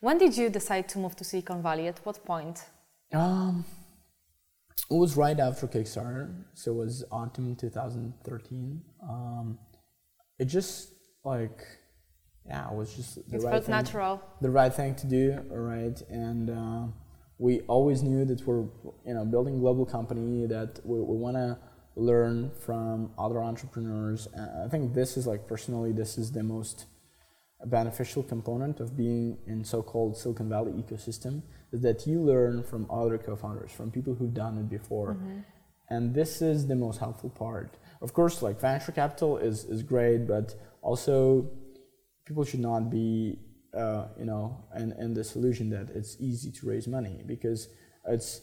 when 0.02 0.18
did 0.18 0.36
you 0.38 0.50
decide 0.50 0.88
to 0.90 1.00
move 1.00 1.16
to 1.16 1.24
Silicon 1.24 1.62
Valley? 1.64 1.88
At 1.88 2.00
what 2.06 2.24
point? 2.26 2.58
Um, 3.14 3.66
it 4.92 4.94
was 5.04 5.16
right 5.18 5.40
after 5.40 5.68
Kickstarter, 5.68 6.44
so 6.54 6.72
it 6.74 6.76
was 6.76 7.04
autumn 7.12 7.56
2013. 7.56 8.82
Um, 9.10 9.58
it 10.38 10.46
just 10.46 10.92
like, 11.24 11.60
yeah, 12.48 12.70
it 12.70 12.76
was 12.76 12.94
just 12.96 13.16
the 13.30 13.38
It 13.38 13.44
right 13.44 13.52
felt 13.52 13.66
thing, 13.66 13.76
natural. 13.76 14.22
the 14.42 14.50
right 14.50 14.74
thing 14.74 14.96
to 14.96 15.08
do, 15.08 15.40
right? 15.50 16.00
And 16.10 16.50
uh, 16.50 16.84
we 17.38 17.62
always 17.62 18.04
knew 18.04 18.24
that 18.26 18.46
we're, 18.46 18.66
you 19.06 19.14
know, 19.16 19.26
building 19.26 19.56
a 19.56 19.60
global 19.60 19.86
company 19.86 20.46
that 20.48 20.80
we, 20.86 21.00
we 21.02 21.18
want 21.18 21.38
to 21.38 21.58
learn 21.96 22.52
from 22.66 23.12
other 23.18 23.42
entrepreneurs. 23.42 24.28
And 24.34 24.66
I 24.66 24.68
think 24.70 24.94
this 24.94 25.18
is 25.18 25.26
like 25.26 25.48
personally, 25.48 25.92
this 25.92 26.18
is 26.18 26.32
the 26.32 26.44
most 26.44 26.86
beneficial 27.66 28.22
component 28.22 28.80
of 28.80 28.96
being 28.96 29.38
in 29.48 29.64
so-called 29.64 30.16
Silicon 30.18 30.50
Valley 30.50 30.74
ecosystem 30.74 31.42
is 31.72 31.82
that 31.82 32.06
you 32.06 32.20
learn 32.22 32.64
from 32.64 32.86
other 32.92 33.18
co-founders, 33.18 33.72
from 33.72 33.90
people 33.92 34.14
who've 34.14 34.34
done 34.34 34.58
it 34.58 34.70
before. 34.70 35.18
And 35.90 36.14
this 36.14 36.42
is 36.42 36.68
the 36.68 36.76
most 36.76 37.00
helpful 37.00 37.30
part. 37.30 37.78
Of 38.02 38.14
course, 38.14 38.42
like 38.42 38.60
venture 38.60 38.92
capital 38.92 39.38
is, 39.38 39.66
is 39.66 39.82
great, 39.84 40.28
but 40.28 40.54
also 40.82 41.50
people 42.26 42.44
should 42.44 42.60
not 42.60 42.90
be, 42.90 43.38
uh, 43.74 44.06
you 44.18 44.26
know, 44.26 44.66
in, 44.76 44.92
in 44.94 45.14
the 45.14 45.24
solution 45.24 45.70
that 45.70 45.90
it's 45.96 46.18
easy 46.20 46.52
to 46.52 46.68
raise 46.68 46.88
money 46.88 47.22
because 47.26 47.70
it's 48.08 48.42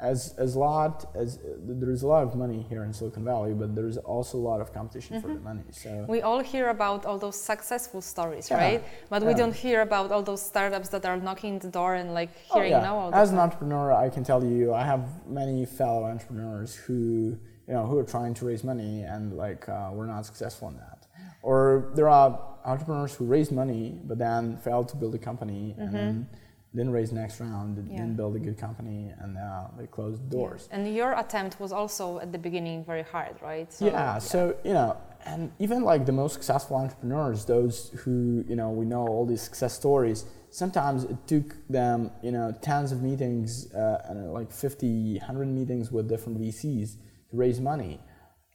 as 0.00 0.32
as 0.38 0.54
lot 0.54 1.10
as 1.16 1.40
there's 1.58 2.04
a 2.04 2.06
lot 2.06 2.22
of 2.22 2.36
money 2.36 2.64
here 2.68 2.84
in 2.84 2.92
Silicon 2.92 3.24
Valley, 3.24 3.52
but 3.52 3.74
there's 3.74 3.96
also 3.96 4.38
a 4.38 4.44
lot 4.50 4.60
of 4.60 4.72
competition 4.72 5.20
for 5.20 5.26
the 5.26 5.40
money. 5.40 5.64
So 5.72 6.06
We 6.08 6.22
all 6.22 6.38
hear 6.38 6.68
about 6.68 7.04
all 7.04 7.18
those 7.18 7.34
successful 7.40 8.00
stories, 8.00 8.48
Yeah, 8.48 8.58
right? 8.58 8.84
But 9.10 9.24
we 9.24 9.34
don't 9.34 9.54
hear 9.54 9.80
about 9.80 10.12
all 10.12 10.22
those 10.22 10.40
startups 10.40 10.88
that 10.90 11.04
are 11.04 11.16
knocking 11.16 11.58
the 11.58 11.68
door 11.68 11.96
and 11.96 12.14
like 12.14 12.30
Oh, 12.50 12.54
hearing 12.54 12.70
yeah. 12.72 12.82
now 12.88 12.96
all 12.96 13.14
As 13.14 13.32
an 13.32 13.38
entrepreneur, 13.38 13.92
I 13.92 14.08
can 14.08 14.22
tell 14.22 14.44
you, 14.44 14.72
I 14.72 14.84
have 14.84 15.02
many 15.26 15.66
fellow 15.66 16.04
entrepreneurs 16.04 16.76
who, 16.76 17.36
you 17.66 17.74
know, 17.74 17.84
who 17.84 17.98
are 17.98 18.04
trying 18.04 18.34
to 18.34 18.46
raise 18.46 18.62
money 18.62 19.02
and 19.02 19.36
like 19.36 19.68
uh, 19.68 19.90
we're 19.92 20.06
not 20.06 20.24
successful 20.26 20.68
in 20.68 20.76
that. 20.76 21.08
Or 21.42 21.90
there 21.96 22.08
are 22.08 22.38
entrepreneurs 22.72 23.12
who 23.16 23.24
raise 23.36 23.50
money 23.50 23.82
but 24.08 24.16
then 24.18 24.56
fail 24.58 24.84
to 24.84 24.96
build 24.96 25.14
a 25.14 25.22
company 25.30 25.74
and 25.78 25.92
then 25.94 26.28
didn't 26.74 26.92
raise 26.92 27.12
next 27.12 27.40
round, 27.40 27.76
Mm-hmm. 27.78 27.90
Yeah. 27.90 27.96
didn't 28.00 28.16
build 28.20 28.36
a 28.36 28.38
good 28.48 28.58
company, 28.66 29.00
and 29.20 29.38
uh, 29.38 29.68
they 29.78 29.86
closed 29.86 30.20
the 30.24 30.30
doors. 30.36 30.68
And 30.70 30.80
your 31.00 31.12
attempt 31.18 31.58
was 31.64 31.72
also 31.72 32.04
at 32.24 32.30
the 32.30 32.38
beginning 32.48 32.84
very 32.84 33.02
hard, 33.14 33.34
right? 33.50 33.72
So, 33.72 33.86
yeah, 33.86 34.18
so 34.18 34.38
you 34.68 34.74
know, 34.78 34.90
and 35.24 35.50
even 35.58 35.78
like 35.92 36.02
the 36.04 36.12
most 36.22 36.34
successful 36.34 36.76
entrepreneurs, 36.76 37.38
those 37.46 37.76
who 38.00 38.44
you 38.50 38.54
know 38.60 38.68
we 38.80 38.84
know 38.92 39.04
all 39.12 39.24
these 39.32 39.40
success 39.50 39.72
stories. 39.82 40.18
Sometimes 40.50 41.04
it 41.04 41.16
took 41.26 41.48
them 41.68 42.10
you 42.22 42.32
know 42.36 42.46
tens 42.68 42.92
of 42.92 42.98
meetings, 43.02 43.72
uh, 43.74 44.02
and 44.08 44.16
like 44.38 44.50
50, 44.52 45.18
100 45.18 45.48
meetings 45.48 45.90
with 45.90 46.06
different 46.08 46.38
VCs 46.38 46.88
to 47.30 47.34
raise 47.44 47.60
money. 47.72 47.98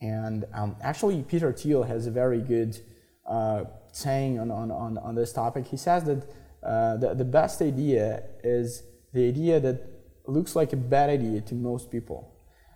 And 0.01 0.45
um, 0.53 0.75
actually, 0.81 1.23
Peter 1.23 1.51
Thiel 1.51 1.83
has 1.83 2.05
a 2.07 2.11
very 2.11 2.41
good 2.41 2.79
uh, 3.25 3.63
saying 3.91 4.39
on, 4.39 4.51
on, 4.51 4.71
on, 4.71 4.97
on 4.97 5.15
this 5.15 5.33
topic. 5.33 5.67
He 5.67 5.77
says 5.77 6.03
that 6.05 6.27
uh, 6.63 6.97
the, 6.97 7.13
the 7.13 7.25
best 7.25 7.61
idea 7.61 8.23
is 8.43 8.83
the 9.13 9.27
idea 9.27 9.59
that 9.59 9.81
looks 10.25 10.55
like 10.55 10.73
a 10.73 10.77
bad 10.77 11.09
idea 11.09 11.41
to 11.41 11.55
most 11.55 11.91
people. 11.91 12.29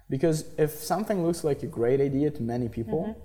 Because 0.09 0.45
if 0.57 0.71
something 0.71 1.25
looks 1.25 1.43
like 1.43 1.63
a 1.63 1.67
great 1.67 1.99
idea 1.99 2.29
to 2.31 2.41
many 2.41 2.69
people, 2.69 3.15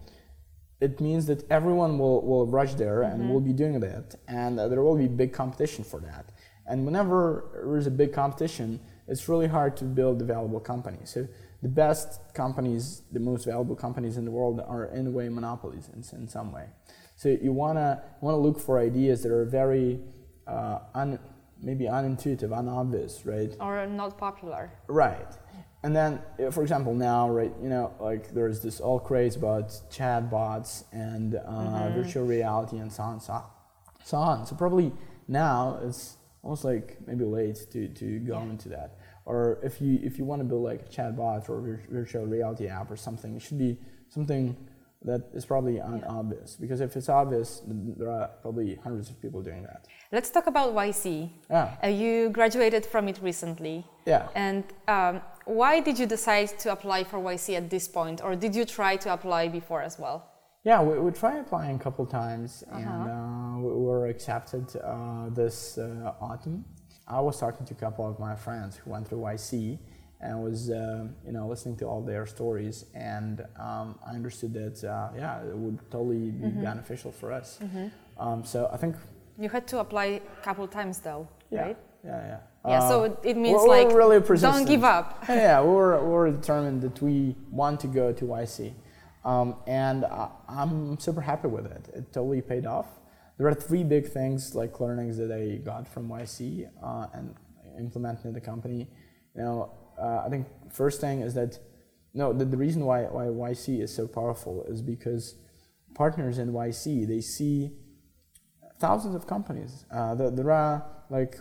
it 0.81 1.01
means 1.01 1.27
that 1.27 1.49
everyone 1.49 1.97
will, 1.97 2.27
will 2.27 2.47
rush 2.47 2.75
there 2.75 3.03
and 3.03 3.31
will 3.31 3.41
be 3.41 3.53
doing 3.53 3.79
that, 3.81 4.17
and 4.27 4.59
uh, 4.59 4.67
there 4.67 4.83
will 4.83 4.97
be 4.97 5.07
big 5.07 5.33
competition 5.33 5.85
for 5.85 6.01
that. 6.01 6.33
And 6.67 6.85
whenever 6.85 7.45
there 7.55 7.77
is 7.77 7.87
a 7.87 7.91
big 7.91 8.13
competition, 8.13 8.81
it's 9.07 9.29
really 9.29 9.47
hard 9.47 9.77
to 9.77 9.85
build 9.85 10.21
a 10.23 10.25
valuable 10.25 10.59
company. 10.59 10.99
So 11.05 11.29
the 11.63 11.69
best 11.69 12.35
companies, 12.35 13.03
the 13.13 13.21
most 13.21 13.45
valuable 13.45 13.77
companies 13.77 14.17
in 14.17 14.25
the 14.25 14.33
world, 14.33 14.61
are 14.67 14.87
in 14.87 15.07
a 15.07 15.11
way 15.11 15.29
monopolies 15.29 15.89
in, 15.95 16.03
in 16.19 16.29
some 16.29 16.51
way. 16.51 16.67
So 17.23 17.29
you 17.29 17.53
wanna 17.53 18.03
wanna 18.21 18.39
look 18.39 18.59
for 18.59 18.81
ideas 18.81 19.23
that 19.23 19.31
are 19.31 19.45
very 19.45 20.01
uh, 20.49 20.81
un, 20.93 21.21
maybe 21.63 21.85
unintuitive, 21.85 22.51
unobvious, 22.53 23.25
right? 23.25 23.55
Or 23.61 23.87
not 23.87 24.19
popular. 24.19 24.73
Right. 24.89 25.33
And 25.85 25.95
then, 25.95 26.21
for 26.51 26.63
example, 26.63 26.95
now, 26.95 27.31
right, 27.31 27.53
you 27.63 27.69
know, 27.69 27.95
like 28.01 28.35
there's 28.35 28.61
this 28.61 28.81
all 28.81 28.99
craze 28.99 29.37
about 29.37 29.69
chatbots 29.89 30.83
and 30.91 31.37
uh, 31.37 31.91
virtual 31.91 32.27
reality 32.27 32.79
and 32.79 32.93
so 32.93 33.05
on, 33.05 33.21
so, 33.21 33.41
so 34.03 34.17
on. 34.17 34.45
So 34.45 34.57
probably 34.57 34.93
now 35.29 35.79
it's 35.85 36.17
almost 36.43 36.65
like 36.65 36.99
maybe 37.07 37.25
late 37.25 37.71
to, 37.71 37.87
to 37.87 38.19
go 38.19 38.41
into 38.41 38.69
that. 38.71 38.99
Or 39.27 39.61
if 39.63 39.81
you 39.81 40.01
if 40.03 40.19
you 40.19 40.25
want 40.25 40.41
to 40.41 40.45
build 40.45 40.65
like 40.65 40.81
a 40.81 40.91
chatbot 40.91 41.49
or 41.49 41.61
vir- 41.61 41.85
virtual 41.89 42.27
reality 42.27 42.67
app 42.67 42.91
or 42.91 42.97
something, 42.97 43.37
it 43.37 43.43
should 43.43 43.59
be 43.59 43.79
something 44.09 44.57
that 45.05 45.23
is 45.35 45.45
probably 45.45 45.81
unobvious. 45.81 46.57
Because 46.57 46.81
if 46.81 46.97
it's 46.97 47.09
obvious, 47.09 47.63
there 47.67 48.11
are 48.11 48.29
probably 48.41 48.77
hundreds 48.77 49.11
of 49.11 49.21
people 49.21 49.43
doing 49.43 49.63
that. 49.65 49.87
Let's 50.13 50.31
talk 50.31 50.47
about 50.47 50.75
YC. 50.75 51.31
Yeah. 51.51 51.77
Uh, 51.83 51.89
you 51.89 52.31
graduated 52.31 52.87
from 52.87 53.09
it 53.09 53.19
recently. 53.23 53.87
Yeah. 54.07 54.29
And 54.35 54.65
um, 54.89 55.21
why 55.45 55.81
did 55.81 55.99
you 55.99 56.07
decide 56.07 56.59
to 56.61 56.73
apply 56.73 57.05
for 57.05 57.19
YC 57.19 57.57
at 57.57 57.71
this 57.71 57.89
point, 57.89 58.23
or 58.23 58.37
did 58.37 58.55
you 58.55 58.65
try 58.65 58.97
to 58.97 59.13
apply 59.13 59.49
before 59.49 59.83
as 59.83 59.99
well? 59.99 60.29
Yeah, 60.65 60.81
we, 60.83 60.99
we 61.01 61.11
tried 61.11 61.39
applying 61.41 61.77
a 61.77 61.79
couple 61.79 62.07
times 62.07 62.63
Uh-huh. 62.71 62.79
and 62.79 63.11
uh, 63.11 63.59
we 63.67 63.73
were 63.85 64.07
accepted 64.07 64.65
uh, 64.77 65.29
this 65.31 65.77
uh, 65.79 66.13
autumn. 66.21 66.65
I 67.09 67.21
was 67.21 67.41
talking 67.41 67.67
to 67.67 67.75
a 67.75 67.77
couple 67.77 68.07
of 68.09 68.21
my 68.21 68.37
friends 68.37 68.77
who 68.77 68.91
went 68.93 69.09
through 69.09 69.19
YC 69.19 69.79
and 70.23 70.43
was 70.43 70.71
uh, 70.71 71.07
you 71.27 71.33
know 71.33 71.45
listening 71.49 71.77
to 71.77 71.85
all 71.91 72.01
their 72.01 72.25
stories 72.27 72.77
and 72.95 73.35
um, 73.59 73.99
I 74.07 74.11
understood 74.21 74.53
that 74.55 74.77
uh, 74.85 75.09
yeah 75.17 75.43
it 75.53 75.57
would 75.65 75.79
totally 75.91 76.31
be 76.31 76.47
Mm-hmm. 76.47 76.63
beneficial 76.71 77.13
for 77.21 77.33
us. 77.33 77.59
Um, 78.19 78.45
so 78.45 78.59
I 78.73 78.77
think 78.83 78.95
You 79.39 79.49
had 79.49 79.67
to 79.73 79.79
apply 79.81 80.07
a 80.39 80.43
couple 80.47 80.67
times 80.69 80.97
though, 81.01 81.27
yeah 81.51 81.63
right? 81.63 81.79
yeah 82.05 82.21
yeah. 82.31 82.39
Yeah, 82.73 82.89
so 82.89 82.97
Uh, 83.01 83.05
it- 83.09 83.19
it 83.31 83.37
means 83.37 83.57
we're- 83.59 83.69
we're 83.69 83.77
like 83.85 83.97
really 84.03 84.21
don't 84.49 84.67
give 84.75 84.85
up. 84.85 85.07
Yeah, 85.29 85.61
we 85.67 85.73
were, 85.81 85.95
we 86.07 86.11
were 86.19 86.31
determined 86.41 86.79
that 86.87 86.97
we 87.03 87.35
want 87.51 87.77
to 87.85 87.89
go 88.01 88.13
to 88.21 88.25
YC. 88.25 88.59
Um, 89.25 89.49
and 89.67 90.05
I, 90.05 90.29
I'm 90.61 90.99
super 91.07 91.21
happy 91.21 91.49
with 91.57 91.67
it. 91.77 91.83
It 91.99 92.05
totally 92.13 92.43
paid 92.53 92.67
off. 92.77 92.87
there 93.39 93.47
are 93.53 93.55
three 93.69 93.85
big 93.95 94.05
things 94.19 94.55
like 94.61 94.73
learnings 94.85 95.15
that 95.23 95.33
I 95.43 95.43
got 95.71 95.83
from 95.95 96.05
YC 96.09 96.69
uh, 96.89 97.07
and 97.17 97.27
implementing 97.85 98.27
in 98.31 98.35
the 98.41 98.45
company. 98.53 98.81
You 99.37 99.43
know, 99.47 99.57
uh, 100.03 100.23
I 100.27 100.29
think 100.29 100.47
first 100.73 101.01
thing 101.01 101.21
is 101.21 101.35
that 101.35 101.59
no, 102.15 102.33
the, 102.33 102.45
the 102.45 102.57
reason 102.57 102.85
why, 102.85 103.03
why 103.05 103.25
YC 103.25 103.81
is 103.81 103.95
so 103.95 104.07
powerful 104.07 104.65
is 104.69 104.83
because 104.83 105.37
partners 105.95 106.39
in 106.39 106.53
YC 106.53 107.07
they 107.07 107.21
see 107.21 107.73
thousands 108.79 109.15
of 109.15 109.27
companies. 109.27 109.87
Uh, 109.91 110.15
there, 110.15 110.31
there 110.31 110.51
are 110.51 110.85
like 111.09 111.39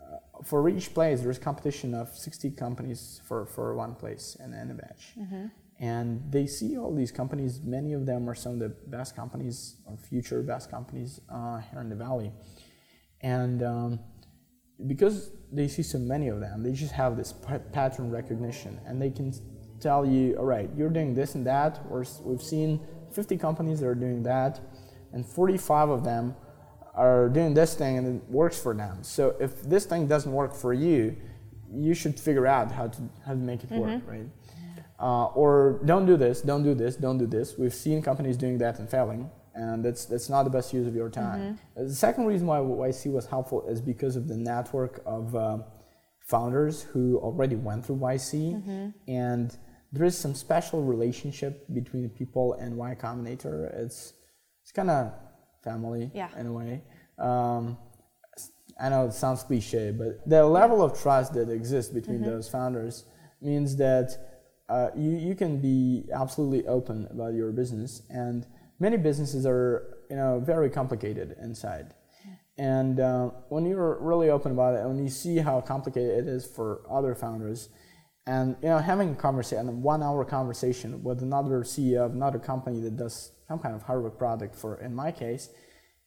uh, 0.00 0.42
for 0.42 0.68
each 0.68 0.92
place 0.92 1.20
there's 1.22 1.38
competition 1.38 1.94
of 1.94 2.08
60 2.08 2.50
companies 2.50 3.20
for, 3.24 3.46
for 3.46 3.74
one 3.74 3.94
place 3.94 4.36
and, 4.40 4.52
in 4.54 4.70
a 4.70 4.74
batch. 4.74 5.12
Mm-hmm. 5.18 5.46
And 5.80 6.32
they 6.32 6.48
see 6.48 6.76
all 6.76 6.92
these 6.92 7.12
companies. 7.12 7.60
Many 7.62 7.92
of 7.92 8.04
them 8.04 8.28
are 8.28 8.34
some 8.34 8.54
of 8.54 8.58
the 8.58 8.70
best 8.88 9.14
companies 9.14 9.76
or 9.86 9.96
future 9.96 10.42
best 10.42 10.70
companies 10.70 11.20
uh, 11.30 11.58
here 11.70 11.80
in 11.80 11.88
the 11.88 11.94
valley. 11.94 12.32
And 13.20 13.62
um, 13.62 14.00
because 14.86 15.30
they 15.52 15.68
see 15.68 15.82
so 15.82 15.98
many 15.98 16.28
of 16.28 16.40
them, 16.40 16.62
they 16.62 16.72
just 16.72 16.92
have 16.92 17.16
this 17.16 17.34
pattern 17.72 18.10
recognition, 18.10 18.80
and 18.86 19.00
they 19.00 19.10
can 19.10 19.32
tell 19.80 20.04
you, 20.04 20.36
all 20.36 20.44
right, 20.44 20.70
you're 20.76 20.90
doing 20.90 21.14
this 21.14 21.34
and 21.34 21.46
that. 21.46 21.80
Or 21.90 22.04
we've 22.22 22.42
seen 22.42 22.80
50 23.12 23.36
companies 23.36 23.80
that 23.80 23.86
are 23.86 23.94
doing 23.94 24.22
that, 24.24 24.60
and 25.12 25.24
45 25.26 25.88
of 25.90 26.04
them 26.04 26.36
are 26.94 27.28
doing 27.28 27.54
this 27.54 27.74
thing 27.74 27.96
and 27.96 28.06
it 28.16 28.28
works 28.28 28.60
for 28.60 28.74
them. 28.74 28.98
So 29.02 29.36
if 29.38 29.62
this 29.62 29.86
thing 29.86 30.08
doesn't 30.08 30.32
work 30.32 30.54
for 30.54 30.74
you, 30.74 31.16
you 31.72 31.94
should 31.94 32.18
figure 32.18 32.46
out 32.46 32.72
how 32.72 32.88
to 32.88 33.02
how 33.24 33.32
to 33.32 33.38
make 33.38 33.62
it 33.62 33.70
mm-hmm. 33.70 33.80
work, 33.80 34.02
right? 34.06 34.26
Uh, 35.00 35.26
or 35.26 35.80
don't 35.84 36.06
do 36.06 36.16
this, 36.16 36.42
don't 36.42 36.64
do 36.64 36.74
this, 36.74 36.96
don't 36.96 37.18
do 37.18 37.26
this. 37.26 37.56
We've 37.56 37.74
seen 37.74 38.02
companies 38.02 38.36
doing 38.36 38.58
that 38.58 38.80
and 38.80 38.90
failing, 38.90 39.30
and 39.58 39.84
that's 39.84 40.04
that's 40.04 40.28
not 40.28 40.44
the 40.44 40.50
best 40.50 40.72
use 40.72 40.86
of 40.86 40.94
your 40.94 41.10
time. 41.10 41.58
Mm-hmm. 41.76 41.88
The 41.88 41.94
second 41.94 42.26
reason 42.26 42.46
why 42.46 42.58
YC 42.58 43.12
was 43.12 43.26
helpful 43.26 43.66
is 43.68 43.80
because 43.80 44.14
of 44.14 44.28
the 44.28 44.36
network 44.36 45.02
of 45.04 45.34
uh, 45.34 45.58
founders 46.26 46.82
who 46.82 47.18
already 47.18 47.56
went 47.56 47.84
through 47.84 47.96
YC, 47.96 48.32
mm-hmm. 48.54 48.88
and 49.08 49.56
there 49.92 50.04
is 50.04 50.16
some 50.16 50.34
special 50.34 50.82
relationship 50.82 51.66
between 51.74 52.08
people 52.08 52.54
and 52.54 52.76
Y 52.76 52.96
Combinator. 53.00 53.74
It's 53.82 54.14
it's 54.62 54.70
kind 54.70 54.90
of 54.90 55.12
family 55.64 56.10
yeah. 56.14 56.28
in 56.38 56.46
a 56.46 56.52
way. 56.52 56.82
Um, 57.18 57.76
I 58.80 58.90
know 58.90 59.06
it 59.06 59.12
sounds 59.12 59.42
cliche, 59.42 59.90
but 59.90 60.20
the 60.24 60.46
level 60.46 60.84
of 60.84 61.00
trust 61.00 61.34
that 61.34 61.50
exists 61.50 61.92
between 61.92 62.20
mm-hmm. 62.20 62.30
those 62.30 62.48
founders 62.48 63.06
means 63.42 63.74
that 63.76 64.16
uh, 64.68 64.90
you 64.96 65.10
you 65.16 65.34
can 65.34 65.60
be 65.60 66.04
absolutely 66.14 66.64
open 66.68 67.08
about 67.10 67.34
your 67.34 67.50
business, 67.50 68.02
and 68.08 68.46
many 68.78 68.96
businesses 68.96 69.46
are 69.46 69.98
you 70.10 70.16
know 70.16 70.40
very 70.40 70.70
complicated 70.70 71.36
inside. 71.40 71.94
And 72.58 72.98
uh, 72.98 73.30
when 73.50 73.64
you're 73.66 73.98
really 74.00 74.30
open 74.30 74.50
about 74.50 74.74
it, 74.74 74.80
and 74.80 74.88
when 74.88 75.04
you 75.04 75.10
see 75.10 75.38
how 75.38 75.60
complicated 75.60 76.26
it 76.26 76.28
is 76.28 76.44
for 76.44 76.80
other 76.90 77.14
founders, 77.14 77.68
and 78.26 78.56
you 78.62 78.68
know 78.68 78.78
having 78.78 79.12
a 79.12 79.14
conversation, 79.14 79.68
a 79.68 79.72
one-hour 79.72 80.24
conversation 80.24 81.02
with 81.04 81.22
another 81.22 81.62
CEO 81.62 82.04
of 82.06 82.12
another 82.14 82.40
company 82.40 82.80
that 82.80 82.96
does 82.96 83.30
some 83.46 83.60
kind 83.60 83.74
of 83.74 83.82
hardware 83.82 84.10
product, 84.10 84.56
for 84.56 84.80
in 84.80 84.92
my 84.92 85.12
case, 85.12 85.50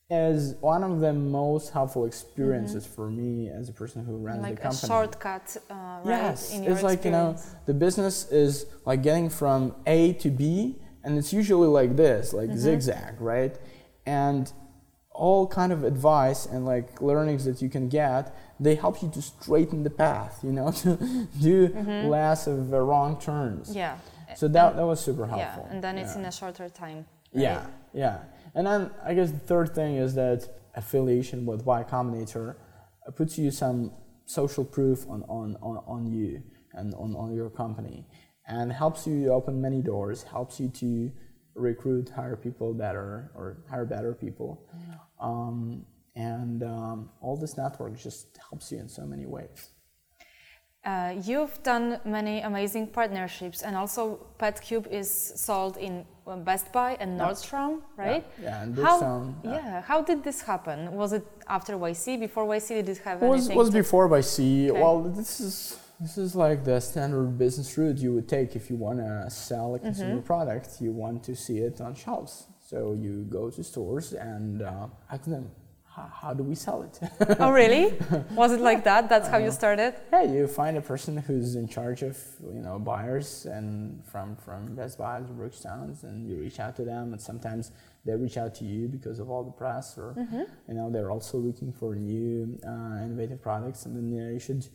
is 0.10 0.56
one 0.60 0.84
of 0.84 1.00
the 1.00 1.14
most 1.14 1.72
helpful 1.72 2.06
experiences 2.06 2.84
mm-hmm. 2.84 2.96
for 2.96 3.10
me 3.10 3.50
as 3.50 3.70
a 3.70 3.74
person 3.74 4.04
who 4.04 4.18
runs 4.18 4.42
like 4.42 4.56
the 4.58 4.62
company. 4.62 4.82
Like 4.82 4.84
a 4.84 4.88
shortcut, 4.88 5.58
uh, 5.70 5.74
right? 5.74 6.06
Yes, 6.06 6.52
it's 6.54 6.84
like 6.84 7.00
experience. 7.00 7.06
you 7.06 7.12
know 7.54 7.60
the 7.66 7.74
business 7.74 8.30
is 8.30 8.66
like 8.86 9.02
getting 9.04 9.30
from 9.30 9.74
A 9.88 10.12
to 10.14 10.30
B, 10.30 10.76
and 11.04 11.18
it's 11.18 11.34
usually 11.34 11.68
like 11.68 11.96
this, 11.96 12.34
like 12.34 12.50
mm-hmm. 12.50 12.58
zigzag, 12.58 13.20
right? 13.20 13.58
And 14.06 14.52
all 15.14 15.46
kind 15.46 15.72
of 15.72 15.84
advice 15.84 16.46
and 16.46 16.66
like 16.66 17.02
learnings 17.02 17.46
that 17.46 17.62
you 17.62 17.70
can 17.70 17.90
get 17.90 18.36
they 18.60 18.76
help 18.76 19.02
you 19.02 19.10
to 19.10 19.22
straighten 19.22 19.84
the 19.84 19.90
path 19.90 20.40
you 20.42 20.52
know 20.52 20.72
to 20.84 20.96
do 21.42 21.68
mm-hmm. 21.68 22.08
less 22.08 22.48
of 22.48 22.74
uh, 22.74 22.80
wrong 22.80 23.20
turns 23.20 23.76
yeah 23.76 23.98
so 24.36 24.48
that, 24.48 24.76
that 24.78 24.86
was 24.86 25.00
super 25.02 25.28
helpful 25.28 25.66
yeah 25.68 25.74
and 25.74 25.84
then 25.84 25.98
it's 25.98 26.14
yeah. 26.14 26.20
in 26.22 26.26
a 26.26 26.32
shorter 26.32 26.70
time 26.70 27.06
right? 27.34 27.44
yeah 27.44 27.66
yeah 27.94 28.20
and 28.56 28.66
then 28.66 28.90
i 29.04 29.14
guess 29.14 29.32
the 29.32 29.40
third 29.40 29.76
thing 29.76 29.96
is 29.96 30.16
that 30.16 30.48
affiliation 30.76 31.46
with 31.46 31.66
y 31.66 31.84
combinator 31.84 32.56
puts 33.16 33.38
you 33.38 33.52
some 33.52 33.92
social 34.26 34.64
proof 34.64 35.06
on, 35.10 35.24
on, 35.24 35.58
on, 35.62 35.84
on 35.86 36.08
you 36.08 36.42
and 36.74 36.94
on, 36.94 37.14
on 37.16 37.36
your 37.36 37.50
company 37.50 38.06
and 38.48 38.72
helps 38.72 39.08
you 39.08 39.32
open 39.32 39.62
many 39.62 39.82
doors 39.82 40.24
helps 40.24 40.60
you 40.60 40.70
to 40.70 41.12
recruit, 41.56 42.10
hire 42.10 42.36
people 42.36 42.74
better, 42.74 43.32
or 43.36 43.58
hire 43.70 43.86
better 43.86 44.14
people. 44.14 44.66
Um, 45.20 45.86
and 46.16 46.64
um, 46.64 47.10
all 47.22 47.38
this 47.38 47.58
network 47.58 47.98
just 47.98 48.38
helps 48.50 48.72
you 48.72 48.80
in 48.80 48.90
so 48.90 49.06
many 49.06 49.26
ways. 49.26 49.70
Uh, 50.84 51.14
you've 51.24 51.62
done 51.62 52.00
many 52.06 52.42
amazing 52.42 52.88
partnerships, 52.88 53.62
and 53.62 53.76
also 53.78 54.26
PetCube 54.40 54.88
is 54.88 55.10
sold 55.36 55.78
in 55.78 56.04
Best 56.44 56.74
Buy 56.74 56.98
and 57.00 57.20
Nordstrom, 57.20 57.82
yeah. 57.98 58.04
right? 58.04 58.26
Yeah, 58.42 58.50
yeah 58.50 58.64
and 58.64 58.78
how, 58.80 59.36
yeah. 59.44 59.52
yeah. 59.52 59.82
How 59.82 60.02
did 60.02 60.24
this 60.24 60.42
happen? 60.42 60.92
Was 60.94 61.14
it 61.14 61.26
after 61.48 61.78
YC? 61.78 62.20
Before 62.20 62.48
YC, 62.48 62.68
did 62.70 62.90
it 62.90 62.98
have 63.00 63.22
was, 63.22 63.42
anything? 63.42 63.58
Was 63.58 63.70
before 63.70 64.10
YC. 64.10 64.72
Okay. 64.72 64.82
Well, 64.82 65.04
this 65.04 65.40
is 65.40 65.78
this 66.02 66.18
is 66.18 66.36
like 66.36 66.64
the 66.64 66.80
standard 66.80 67.38
business 67.38 67.78
route 67.78 67.98
you 67.98 68.14
would 68.14 68.28
take 68.28 68.56
if 68.56 68.70
you 68.70 68.76
want 68.76 69.00
to 69.00 69.30
sell 69.30 69.76
a 69.76 69.80
consumer 69.80 70.16
mm-hmm. 70.16 70.26
product. 70.26 70.82
You 70.82 70.92
want 70.92 71.24
to 71.26 71.36
see 71.36 71.60
it 71.60 71.80
on 71.80 71.94
shelves. 71.94 72.48
So 72.60 72.94
you 72.94 73.26
go 73.30 73.52
to 73.52 73.64
stores 73.64 74.14
and 74.14 74.64
uh, 74.64 74.88
ask 75.12 75.26
them, 75.26 75.52
how 75.94 76.34
do 76.34 76.44
we 76.44 76.56
sell 76.56 76.84
it? 76.84 77.00
oh, 77.40 77.52
really? 77.52 77.94
Was 78.32 78.54
it 78.54 78.62
like 78.62 78.84
that? 78.86 79.10
That's 79.10 79.28
how 79.28 79.38
you 79.38 79.50
uh, 79.50 79.52
started? 79.52 79.94
Yeah, 80.12 80.24
you 80.24 80.48
find 80.48 80.78
a 80.78 80.82
person 80.82 81.18
who's 81.18 81.56
in 81.56 81.68
charge 81.68 82.02
of 82.02 82.18
you 82.42 82.62
know 82.62 82.80
buyers 82.80 83.46
and 83.46 84.04
from 84.06 84.38
from 84.38 84.74
Best 84.74 84.98
Buy 84.98 85.18
or 85.18 85.24
Brookstone's, 85.24 86.04
and 86.04 86.30
you 86.30 86.38
reach 86.38 86.62
out 86.62 86.78
to 86.78 86.86
them, 86.86 87.12
and 87.12 87.22
sometimes 87.22 87.72
they 88.06 88.16
reach 88.16 88.38
out 88.38 88.56
to 88.56 88.64
you 88.64 88.88
because 88.88 89.20
of 89.20 89.30
all 89.30 89.44
the 89.44 89.52
press, 89.52 89.98
or 89.98 90.16
mm-hmm. 90.18 90.44
you 90.68 90.74
know 90.74 90.90
they're 90.90 91.12
also 91.12 91.38
looking 91.38 91.74
for 91.74 91.94
new 91.94 92.58
uh, 92.66 93.04
innovative 93.04 93.42
products, 93.42 93.86
and 93.86 93.96
then 93.96 94.12
you, 94.14 94.24
know, 94.24 94.32
you 94.32 94.40
should 94.40 94.66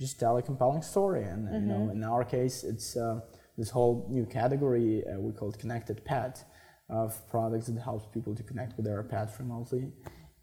just 0.00 0.18
tell 0.18 0.38
a 0.38 0.42
compelling 0.42 0.82
story. 0.82 1.24
And 1.24 1.46
mm-hmm. 1.46 1.54
you 1.54 1.60
know, 1.60 1.80
mm-hmm. 1.80 2.02
in 2.02 2.04
our 2.04 2.24
case, 2.24 2.64
it's 2.64 2.96
uh, 2.96 3.20
this 3.58 3.70
whole 3.70 4.06
new 4.10 4.24
category 4.24 5.04
uh, 5.06 5.20
we 5.20 5.32
call 5.32 5.50
it 5.50 5.58
connected 5.58 6.04
pet 6.04 6.42
of 6.88 7.28
products 7.28 7.66
that 7.66 7.78
helps 7.80 8.06
people 8.12 8.34
to 8.34 8.42
connect 8.42 8.76
with 8.76 8.86
their 8.86 9.02
pets 9.02 9.38
remotely. 9.38 9.92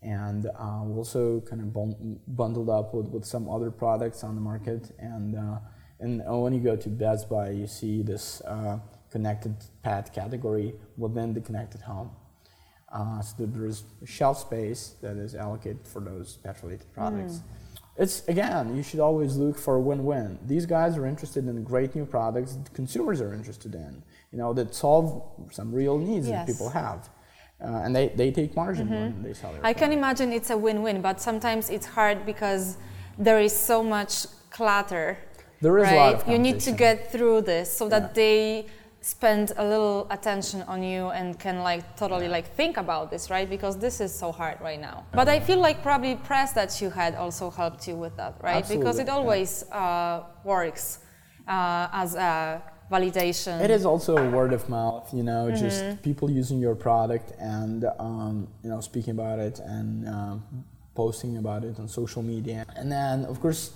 And 0.03 0.45
uh, 0.45 0.81
we 0.83 0.95
also 0.95 1.41
kind 1.41 1.61
of 1.61 1.73
bundled 2.27 2.69
up 2.69 2.93
with, 2.93 3.07
with 3.07 3.25
some 3.25 3.49
other 3.49 3.71
products 3.71 4.23
on 4.23 4.35
the 4.35 4.41
market. 4.41 4.91
And 4.99 5.35
uh, 5.35 5.57
and 5.99 6.21
when 6.43 6.53
you 6.53 6.59
go 6.59 6.75
to 6.75 6.89
Best 6.89 7.27
Buy, 7.27 7.49
you 7.49 7.65
see 7.65 8.03
this 8.03 8.39
uh, 8.41 8.77
connected 9.09 9.55
pet 9.81 10.13
category 10.13 10.75
within 10.95 11.33
the 11.33 11.41
connected 11.41 11.81
home. 11.81 12.11
Uh, 12.93 13.19
so 13.21 13.33
there's 13.39 13.83
shelf 14.05 14.37
space 14.37 14.95
that 15.01 15.17
is 15.17 15.33
allocated 15.33 15.85
for 15.85 15.99
those 15.99 16.37
pet-related 16.37 16.87
products. 16.93 17.37
Mm 17.37 17.66
it's 17.97 18.27
again, 18.27 18.75
you 18.75 18.83
should 18.83 18.99
always 18.99 19.37
look 19.37 19.57
for 19.57 19.75
a 19.75 19.79
win-win. 19.79 20.37
These 20.45 20.65
guys 20.65 20.97
are 20.97 21.05
interested 21.05 21.47
in 21.47 21.63
great 21.63 21.95
new 21.95 22.05
products 22.05 22.55
that 22.55 22.73
consumers 22.73 23.21
are 23.21 23.33
interested 23.33 23.73
in, 23.73 24.03
you 24.31 24.37
know, 24.37 24.53
that 24.53 24.75
solve 24.75 25.23
some 25.51 25.73
real 25.73 25.97
needs 25.97 26.27
yes. 26.27 26.45
that 26.45 26.51
people 26.51 26.69
have. 26.69 27.09
Uh, 27.59 27.81
and 27.83 27.95
they, 27.95 28.09
they 28.09 28.29
take 28.29 28.55
margin 28.55 28.85
mm-hmm. 28.85 28.93
when 28.93 29.23
they 29.23 29.33
sell 29.33 29.51
their 29.51 29.65
I 29.65 29.73
can 29.73 29.91
imagine 29.91 30.31
it's 30.31 30.51
a 30.51 30.57
win-win, 30.57 31.01
but 31.01 31.19
sometimes 31.19 31.71
it's 31.71 31.87
hard 31.87 32.23
because 32.23 32.77
there 33.17 33.39
is 33.39 33.55
so 33.55 33.81
much 33.81 34.27
clutter. 34.51 35.17
There 35.61 35.79
is 35.79 35.85
right? 35.85 35.93
a 35.93 35.97
lot 35.97 36.13
of 36.15 36.27
You 36.29 36.37
need 36.37 36.59
to 36.61 36.71
get 36.71 37.11
through 37.11 37.41
this 37.41 37.71
so 37.75 37.89
that 37.89 38.03
yeah. 38.03 38.13
they 38.13 38.65
spend 39.07 39.53
a 39.55 39.63
little 39.63 40.05
attention 40.09 40.61
on 40.63 40.83
you 40.83 41.07
and 41.11 41.39
can 41.39 41.59
like 41.59 41.95
totally 41.95 42.27
like 42.27 42.53
think 42.55 42.75
about 42.75 43.09
this 43.09 43.29
right? 43.29 43.49
Because 43.49 43.77
this 43.77 44.01
is 44.01 44.13
so 44.13 44.33
hard 44.33 44.59
right 44.59 44.81
now. 44.81 45.05
But 45.13 45.29
i 45.29 45.39
feel 45.39 45.59
like 45.67 45.81
probably 45.81 46.15
press 46.31 46.51
that 46.59 46.81
you 46.81 46.89
had 46.89 47.15
also 47.15 47.49
helped 47.49 47.87
you 47.87 47.95
with 47.95 48.17
that 48.17 48.33
right? 48.43 48.57
Absolutely. 48.57 48.83
because 48.83 48.99
it 48.99 49.07
always 49.07 49.51
uh, 49.71 50.23
works 50.43 50.99
uh, 51.47 51.87
as 52.03 52.15
a 52.15 52.61
validation. 52.91 53.61
It 53.61 53.71
is 53.71 53.85
also 53.85 54.17
a 54.17 54.29
word 54.29 54.51
of 54.51 54.67
mouth 54.67 55.05
you 55.13 55.23
know 55.23 55.43
mm-hmm. 55.45 55.63
just 55.65 56.01
people 56.03 56.29
using 56.29 56.59
your 56.59 56.75
product 56.75 57.31
and 57.39 57.85
um, 57.99 58.49
you 58.61 58.69
know 58.69 58.81
speaking 58.81 59.11
about 59.11 59.39
it 59.39 59.59
and 59.59 59.89
um, 60.09 60.43
posting 60.95 61.37
about 61.37 61.63
it 61.63 61.79
on 61.79 61.87
social 61.87 62.23
media. 62.33 62.65
And 62.75 62.91
then 62.91 63.23
of 63.31 63.39
course 63.39 63.71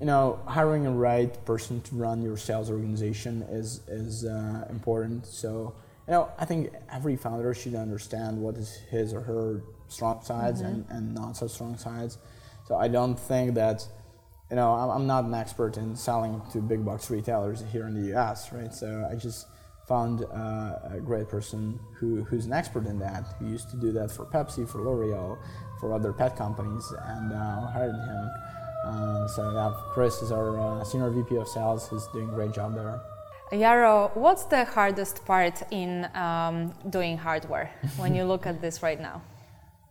you 0.00 0.06
know, 0.06 0.40
hiring 0.46 0.86
a 0.86 0.90
right 0.90 1.44
person 1.44 1.80
to 1.82 1.94
run 1.94 2.22
your 2.22 2.36
sales 2.36 2.70
organization 2.70 3.42
is 3.42 3.80
is 3.88 4.24
uh, 4.24 4.66
important. 4.68 5.26
So, 5.26 5.74
you 6.06 6.12
know, 6.12 6.30
I 6.38 6.44
think 6.44 6.72
every 6.90 7.16
founder 7.16 7.54
should 7.54 7.74
understand 7.74 8.38
what 8.38 8.56
is 8.56 8.74
his 8.90 9.14
or 9.14 9.20
her 9.20 9.62
strong 9.88 10.22
sides 10.22 10.62
mm-hmm. 10.62 10.72
and, 10.72 10.86
and 10.90 11.14
not 11.14 11.36
so 11.36 11.46
strong 11.46 11.76
sides. 11.76 12.18
So 12.66 12.76
I 12.76 12.88
don't 12.88 13.18
think 13.18 13.54
that, 13.54 13.86
you 14.50 14.56
know, 14.56 14.72
I'm, 14.72 14.90
I'm 14.90 15.06
not 15.06 15.24
an 15.24 15.34
expert 15.34 15.76
in 15.76 15.94
selling 15.94 16.42
to 16.52 16.58
big 16.58 16.84
box 16.84 17.10
retailers 17.10 17.62
here 17.70 17.86
in 17.86 17.94
the 17.94 18.08
U.S. 18.08 18.52
Right. 18.52 18.74
So 18.74 19.08
I 19.10 19.14
just 19.14 19.46
found 19.86 20.24
uh, 20.24 20.78
a 20.90 21.00
great 21.04 21.28
person 21.28 21.78
who, 21.96 22.24
who's 22.24 22.46
an 22.46 22.52
expert 22.52 22.86
in 22.86 22.98
that, 22.98 23.24
who 23.38 23.46
used 23.48 23.70
to 23.70 23.76
do 23.76 23.92
that 23.92 24.10
for 24.10 24.24
Pepsi, 24.24 24.68
for 24.68 24.78
L'Oreal, 24.78 25.38
for 25.78 25.92
other 25.92 26.12
pet 26.12 26.36
companies, 26.36 26.90
and 27.06 27.32
uh, 27.32 27.66
hired 27.68 27.94
him. 27.94 28.30
Uh, 28.84 29.26
so 29.26 29.48
we 29.48 29.56
have 29.56 29.74
Chris 29.92 30.20
is 30.22 30.30
our 30.30 30.60
uh, 30.60 30.84
senior 30.84 31.10
VP 31.10 31.36
of 31.36 31.48
sales, 31.48 31.88
who's 31.88 32.06
doing 32.08 32.28
a 32.28 32.32
great 32.32 32.52
job 32.52 32.74
there. 32.74 33.00
Yaro, 33.52 34.14
what's 34.16 34.44
the 34.44 34.64
hardest 34.64 35.24
part 35.24 35.62
in 35.70 36.08
um, 36.14 36.74
doing 36.90 37.16
hardware 37.16 37.70
when 37.96 38.14
you 38.14 38.24
look 38.24 38.46
at 38.46 38.60
this 38.60 38.82
right 38.82 39.00
now? 39.00 39.22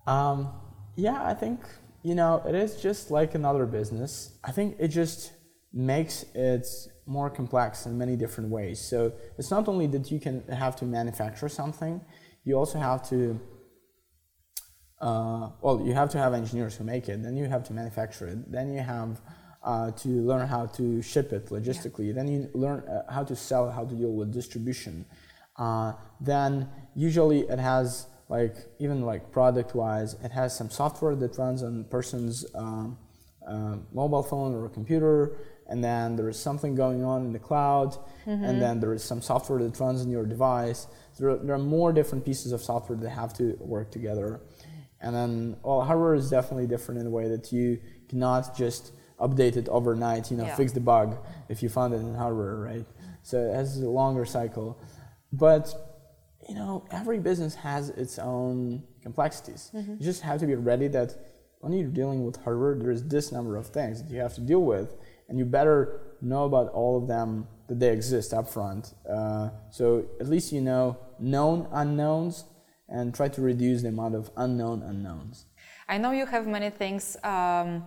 Um, 0.05 0.49
yeah, 0.95 1.23
I 1.23 1.33
think 1.33 1.61
you 2.03 2.15
know 2.15 2.43
it 2.47 2.55
is 2.55 2.81
just 2.81 3.09
like 3.09 3.35
another 3.35 3.65
business. 3.65 4.37
I 4.43 4.51
think 4.51 4.75
it 4.79 4.89
just 4.89 5.31
makes 5.73 6.25
it 6.35 6.67
more 7.07 7.29
complex 7.29 7.85
in 7.85 7.97
many 7.97 8.15
different 8.15 8.49
ways. 8.49 8.79
So 8.79 9.11
it's 9.37 9.49
not 9.49 9.67
only 9.67 9.87
that 9.87 10.11
you 10.11 10.19
can 10.19 10.43
have 10.47 10.75
to 10.77 10.85
manufacture 10.85 11.49
something, 11.49 11.99
you 12.43 12.55
also 12.55 12.79
have 12.79 13.07
to. 13.09 13.39
Uh, 15.03 15.49
well, 15.61 15.85
you 15.85 15.93
have 15.93 16.09
to 16.09 16.17
have 16.17 16.33
engineers 16.33 16.77
who 16.77 16.85
make 16.85 17.09
it. 17.09 17.21
Then 17.21 17.35
you 17.35 17.45
have 17.45 17.63
to 17.65 17.73
manufacture 17.73 18.27
it. 18.27 18.49
Then 18.49 18.73
you 18.73 18.79
have 18.79 19.19
uh, 19.61 19.91
to 19.91 20.07
learn 20.07 20.47
how 20.47 20.65
to 20.77 21.01
ship 21.01 21.33
it 21.33 21.47
logistically. 21.47 22.07
Yeah. 22.07 22.13
Then 22.13 22.27
you 22.29 22.49
learn 22.53 22.87
uh, 22.87 23.11
how 23.11 23.25
to 23.25 23.35
sell, 23.35 23.69
how 23.69 23.83
to 23.83 23.93
deal 23.93 24.13
with 24.13 24.31
distribution. 24.31 25.05
Uh, 25.57 25.91
then 26.21 26.69
usually 26.95 27.41
it 27.41 27.59
has 27.59 28.07
like 28.29 28.55
even 28.79 29.01
like 29.01 29.29
product 29.31 29.75
wise, 29.75 30.15
it 30.23 30.31
has 30.31 30.55
some 30.57 30.69
software 30.69 31.15
that 31.15 31.37
runs 31.37 31.63
on 31.63 31.81
a 31.81 31.83
person's 31.83 32.45
um, 32.55 32.97
uh, 33.45 33.75
mobile 33.91 34.23
phone 34.23 34.55
or 34.55 34.65
a 34.65 34.69
computer 34.69 35.35
and 35.67 35.83
then 35.83 36.15
there 36.15 36.29
is 36.29 36.39
something 36.39 36.75
going 36.75 37.03
on 37.03 37.25
in 37.25 37.33
the 37.33 37.39
cloud, 37.39 37.97
mm-hmm. 38.25 38.43
and 38.43 38.61
then 38.61 38.79
there 38.79 38.93
is 38.93 39.03
some 39.03 39.21
software 39.21 39.59
that 39.59 39.79
runs 39.79 40.01
in 40.01 40.09
your 40.11 40.25
device. 40.25 40.87
There 41.17 41.29
are, 41.29 41.37
there 41.37 41.55
are, 41.55 41.59
more 41.59 41.93
different 41.93 42.25
pieces 42.25 42.51
of 42.51 42.61
software 42.61 42.97
that 42.97 43.09
have 43.09 43.33
to 43.35 43.55
work 43.59 43.91
together. 43.91 44.41
And 45.03 45.15
then, 45.15 45.57
well, 45.63 45.81
hardware 45.81 46.15
is 46.15 46.29
definitely 46.29 46.67
different 46.67 47.01
in 47.01 47.07
a 47.07 47.09
way 47.09 47.27
that 47.27 47.51
you 47.51 47.79
cannot 48.09 48.55
just 48.55 48.93
update 49.19 49.57
it 49.57 49.67
overnight, 49.69 50.31
you 50.31 50.37
know, 50.37 50.45
yeah. 50.45 50.55
fix 50.55 50.71
the 50.71 50.79
bug 50.79 51.17
if 51.49 51.61
you 51.61 51.69
found 51.69 51.93
it 51.93 51.97
in 51.97 52.15
hardware, 52.15 52.55
right? 52.55 52.85
So 53.21 53.37
it 53.37 53.53
has 53.53 53.77
a 53.79 53.89
longer 53.89 54.25
cycle. 54.25 54.81
But, 55.31 55.73
you 56.47 56.55
know, 56.55 56.85
every 56.91 57.19
business 57.19 57.53
has 57.55 57.89
its 57.89 58.17
own 58.17 58.83
complexities. 59.01 59.71
Mm-hmm. 59.73 59.95
You 59.99 60.05
just 60.05 60.21
have 60.21 60.39
to 60.39 60.47
be 60.47 60.55
ready 60.55 60.87
that 60.89 61.15
when 61.59 61.73
you're 61.73 61.87
dealing 61.87 62.25
with 62.25 62.37
hardware, 62.43 62.75
there's 62.75 63.03
this 63.03 63.31
number 63.31 63.55
of 63.57 63.67
things 63.67 64.01
that 64.01 64.09
you 64.09 64.19
have 64.19 64.35
to 64.35 64.41
deal 64.41 64.63
with 64.63 64.95
and 65.29 65.37
you 65.37 65.45
better 65.45 66.01
know 66.21 66.45
about 66.45 66.69
all 66.69 66.97
of 66.97 67.07
them 67.07 67.47
that 67.67 67.79
they 67.79 67.91
exist 67.91 68.33
up 68.33 68.47
front. 68.47 68.93
Uh, 69.09 69.49
so 69.71 70.05
at 70.19 70.27
least 70.27 70.51
you 70.51 70.61
know 70.61 70.97
known 71.19 71.67
unknowns 71.71 72.45
and 72.89 73.13
try 73.13 73.27
to 73.27 73.41
reduce 73.41 73.81
the 73.81 73.89
amount 73.89 74.15
of 74.15 74.29
unknown 74.37 74.81
unknowns. 74.83 75.45
I 75.87 75.97
know 75.97 76.11
you 76.11 76.25
have 76.25 76.47
many 76.47 76.69
things 76.69 77.17
um, 77.23 77.83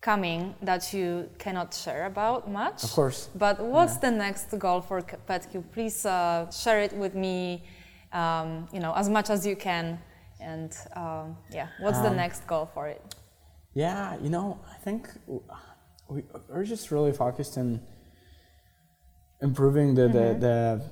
coming 0.00 0.54
that 0.62 0.92
you 0.92 1.28
cannot 1.38 1.74
share 1.74 2.06
about 2.06 2.50
much. 2.50 2.84
Of 2.84 2.92
course. 2.92 3.28
But 3.34 3.60
what's 3.60 3.94
yeah. 3.94 4.10
the 4.10 4.16
next 4.16 4.58
goal 4.58 4.80
for 4.80 5.02
PetCube? 5.02 5.64
Please 5.72 6.06
uh, 6.06 6.50
share 6.50 6.80
it 6.80 6.92
with 6.92 7.14
me, 7.14 7.64
um, 8.12 8.68
you 8.72 8.80
know, 8.80 8.92
as 8.94 9.08
much 9.08 9.30
as 9.30 9.46
you 9.46 9.56
can. 9.56 9.98
And 10.40 10.74
um, 10.96 11.36
yeah, 11.52 11.68
what's 11.80 11.98
the 11.98 12.08
um, 12.08 12.16
next 12.16 12.46
goal 12.46 12.70
for 12.72 12.88
it? 12.88 13.02
Yeah, 13.74 14.16
you 14.20 14.30
know, 14.30 14.58
I 14.68 14.76
think 14.76 15.08
we, 16.08 16.22
are 16.50 16.64
just 16.64 16.90
really 16.90 17.12
focused 17.12 17.56
on 17.58 17.80
improving 19.42 19.94
the, 19.94 20.02
mm-hmm. 20.02 20.40
the, 20.40 20.46
the 20.46 20.90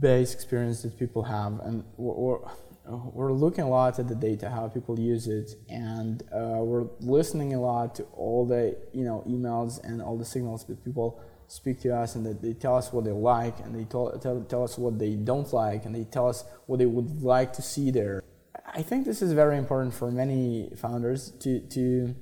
base 0.00 0.34
experience 0.34 0.82
that 0.82 0.98
people 0.98 1.22
have 1.22 1.60
and 1.60 1.84
we're, 1.96 2.38
we're 2.86 3.32
looking 3.32 3.64
a 3.64 3.68
lot 3.68 3.98
at 3.98 4.08
the 4.08 4.14
data 4.14 4.48
how 4.48 4.68
people 4.68 4.98
use 4.98 5.26
it 5.26 5.54
and 5.68 6.22
uh, 6.32 6.60
we're 6.60 6.86
listening 7.00 7.54
a 7.54 7.60
lot 7.60 7.94
to 7.94 8.02
all 8.14 8.46
the 8.46 8.76
you 8.92 9.04
know 9.04 9.24
emails 9.26 9.82
and 9.84 10.00
all 10.00 10.16
the 10.16 10.24
signals 10.24 10.64
that 10.64 10.84
people 10.84 11.20
speak 11.48 11.80
to 11.80 11.94
us 11.94 12.14
and 12.14 12.24
that 12.24 12.42
they 12.42 12.52
tell 12.52 12.76
us 12.76 12.92
what 12.92 13.04
they 13.04 13.10
like 13.10 13.58
and 13.60 13.74
they 13.74 13.84
tell, 13.84 14.16
tell, 14.18 14.40
tell 14.42 14.62
us 14.62 14.78
what 14.78 14.98
they 14.98 15.14
don't 15.14 15.52
like 15.52 15.86
and 15.86 15.94
they 15.94 16.04
tell 16.04 16.28
us 16.28 16.44
what 16.66 16.78
they 16.78 16.86
would 16.86 17.22
like 17.22 17.52
to 17.54 17.62
see 17.62 17.90
there. 17.90 18.22
I 18.66 18.82
think 18.82 19.06
this 19.06 19.22
is 19.22 19.32
very 19.32 19.56
important 19.56 19.94
for 19.94 20.10
many 20.10 20.70
founders 20.76 21.30
to, 21.40 21.60
to 21.60 22.14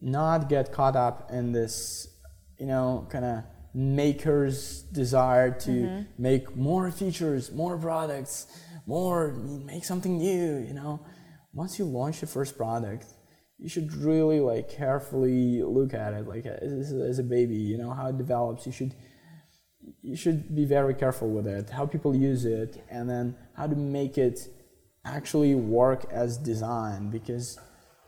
not 0.00 0.50
get 0.50 0.72
caught 0.72 0.94
up 0.94 1.30
in 1.32 1.52
this, 1.52 2.06
you 2.58 2.66
know, 2.66 3.06
kind 3.10 3.24
of 3.24 3.44
maker's 3.74 4.82
desire 4.82 5.50
to 5.50 5.70
mm-hmm. 5.70 6.02
make 6.22 6.54
more 6.56 6.90
features, 6.90 7.52
more 7.52 7.76
products, 7.76 8.46
more, 8.86 9.32
make 9.32 9.84
something 9.84 10.18
new, 10.18 10.58
you 10.58 10.72
know. 10.72 11.04
Once 11.52 11.78
you 11.78 11.84
launch 11.84 12.22
your 12.22 12.28
first 12.28 12.56
product, 12.56 13.06
you 13.58 13.68
should 13.68 13.92
really 13.94 14.40
like 14.40 14.68
carefully 14.68 15.62
look 15.62 15.94
at 15.94 16.12
it 16.12 16.26
like 16.26 16.46
as, 16.46 16.92
as 16.92 17.18
a 17.18 17.22
baby, 17.22 17.56
you 17.56 17.78
know, 17.78 17.90
how 17.90 18.08
it 18.08 18.18
develops. 18.18 18.66
You 18.66 18.72
should 18.72 18.94
you 20.02 20.16
should 20.16 20.54
be 20.54 20.64
very 20.64 20.94
careful 20.94 21.28
with 21.28 21.46
it, 21.46 21.70
how 21.70 21.86
people 21.86 22.16
use 22.16 22.44
it, 22.44 22.82
and 22.88 23.08
then 23.08 23.36
how 23.54 23.66
to 23.66 23.76
make 23.76 24.16
it 24.16 24.48
actually 25.04 25.54
work 25.54 26.06
as 26.10 26.38
designed 26.38 27.10
because 27.10 27.58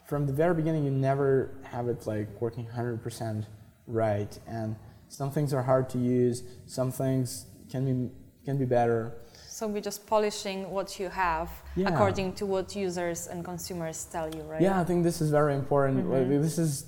from 0.07 0.27
the 0.27 0.33
very 0.33 0.55
beginning, 0.55 0.85
you 0.85 0.91
never 0.91 1.59
have 1.65 1.89
it 1.89 2.07
like 2.07 2.29
working 2.41 2.67
100% 2.67 3.45
right. 3.87 4.39
And 4.47 4.77
some 5.09 5.31
things 5.31 5.53
are 5.55 5.63
hard 5.63 5.89
to 5.91 5.99
use, 5.99 6.43
some 6.67 6.91
things 6.91 7.47
can 7.71 7.85
be, 7.85 8.11
can 8.45 8.59
be 8.59 8.65
better. 8.65 9.15
So 9.49 9.67
we're 9.67 9.81
just 9.81 10.07
polishing 10.07 10.71
what 10.71 11.01
you 11.01 11.09
have 11.09 11.51
yeah. 11.77 11.89
according 11.89 12.35
to 12.35 12.47
what 12.47 12.77
users 12.77 13.27
and 13.27 13.45
consumers 13.45 14.05
tell 14.05 14.29
you, 14.35 14.43
right? 14.43 14.61
Yeah, 14.61 14.79
I 14.81 14.85
think 14.85 15.03
this 15.03 15.21
is 15.21 15.31
very 15.31 15.55
important. 15.55 16.01
Mm-hmm. 16.01 16.13
Like, 16.13 16.43
this 16.43 16.59
is 16.59 16.85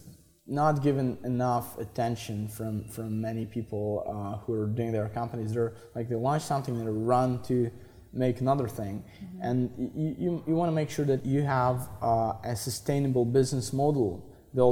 not 0.46 0.82
given 0.82 1.18
enough 1.24 1.78
attention 1.78 2.48
from, 2.48 2.84
from 2.88 3.20
many 3.20 3.46
people 3.46 4.04
uh, 4.06 4.38
who 4.44 4.52
are 4.54 4.66
doing 4.66 4.92
their 4.92 5.08
companies. 5.08 5.52
They're 5.54 5.74
like 5.94 6.08
they 6.08 6.14
launch 6.14 6.42
something 6.42 6.74
and 6.76 6.86
they 6.86 6.90
run 6.90 7.42
to 7.44 7.70
make 8.12 8.40
another 8.40 8.68
thing. 8.68 9.02
Mm-hmm. 9.02 9.42
And 9.42 9.92
you, 9.94 10.16
you, 10.18 10.44
you 10.48 10.54
want 10.54 10.68
to 10.68 10.74
make 10.74 10.90
sure 10.90 11.04
that 11.04 11.24
you 11.24 11.42
have 11.42 11.88
uh, 12.02 12.32
a 12.44 12.56
sustainable 12.56 13.24
business 13.24 13.72
model 13.72 14.27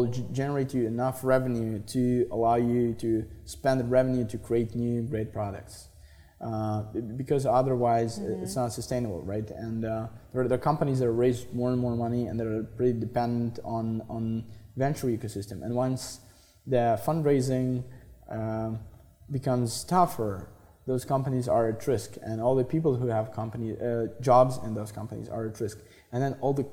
g- 0.07 0.27
generate 0.33 0.75
you 0.75 0.87
enough 0.87 1.23
revenue 1.23 1.79
to 1.79 2.27
allow 2.31 2.57
you 2.57 2.95
to 2.95 3.25
spend 3.45 3.81
the 3.81 3.85
revenue 3.85 4.27
to 4.27 4.39
create 4.39 4.75
new 4.75 5.03
great 5.03 5.33
products. 5.33 5.89
Uh, 6.39 6.83
because 7.17 7.47
otherwise 7.47 8.19
mm-hmm. 8.19 8.43
it's 8.43 8.57
not 8.57 8.71
sustainable, 8.71 9.23
right? 9.23 9.51
And 9.51 9.85
uh, 9.85 10.09
there, 10.33 10.43
are, 10.43 10.49
there, 10.49 10.59
are, 10.59 10.61
companies 10.61 10.99
that 10.99 11.11
raise 11.11 11.47
more 11.55 11.71
and 11.71 11.81
more 11.81 11.97
money 11.97 12.27
and 12.27 12.39
that 12.39 12.47
are 12.47 12.63
pretty 12.63 12.99
dependent 12.99 13.59
on, 13.65 14.03
on 14.11 14.45
venture 14.77 15.07
ecosystem. 15.07 15.63
And 15.65 15.75
once 15.75 16.21
the 16.67 17.01
fundraising 17.07 17.85
uh, 18.31 18.73
becomes 19.31 19.83
tougher, 19.85 20.51
those 20.87 21.05
companies 21.05 21.49
are 21.49 21.69
at 21.69 21.87
risk, 21.87 22.17
and 22.23 22.41
all 22.41 22.55
the 22.55 22.65
people 22.65 22.97
who 22.97 23.09
have 23.09 23.33
company 23.33 23.73
uh, 23.73 24.07
jobs 24.21 24.59
in 24.65 24.75
those 24.75 24.93
companies 24.93 25.29
are 25.29 25.47
at 25.47 25.61
risk, 25.61 25.79
and 26.13 26.23
then 26.23 26.37
all 26.41 26.53
the 26.53 26.67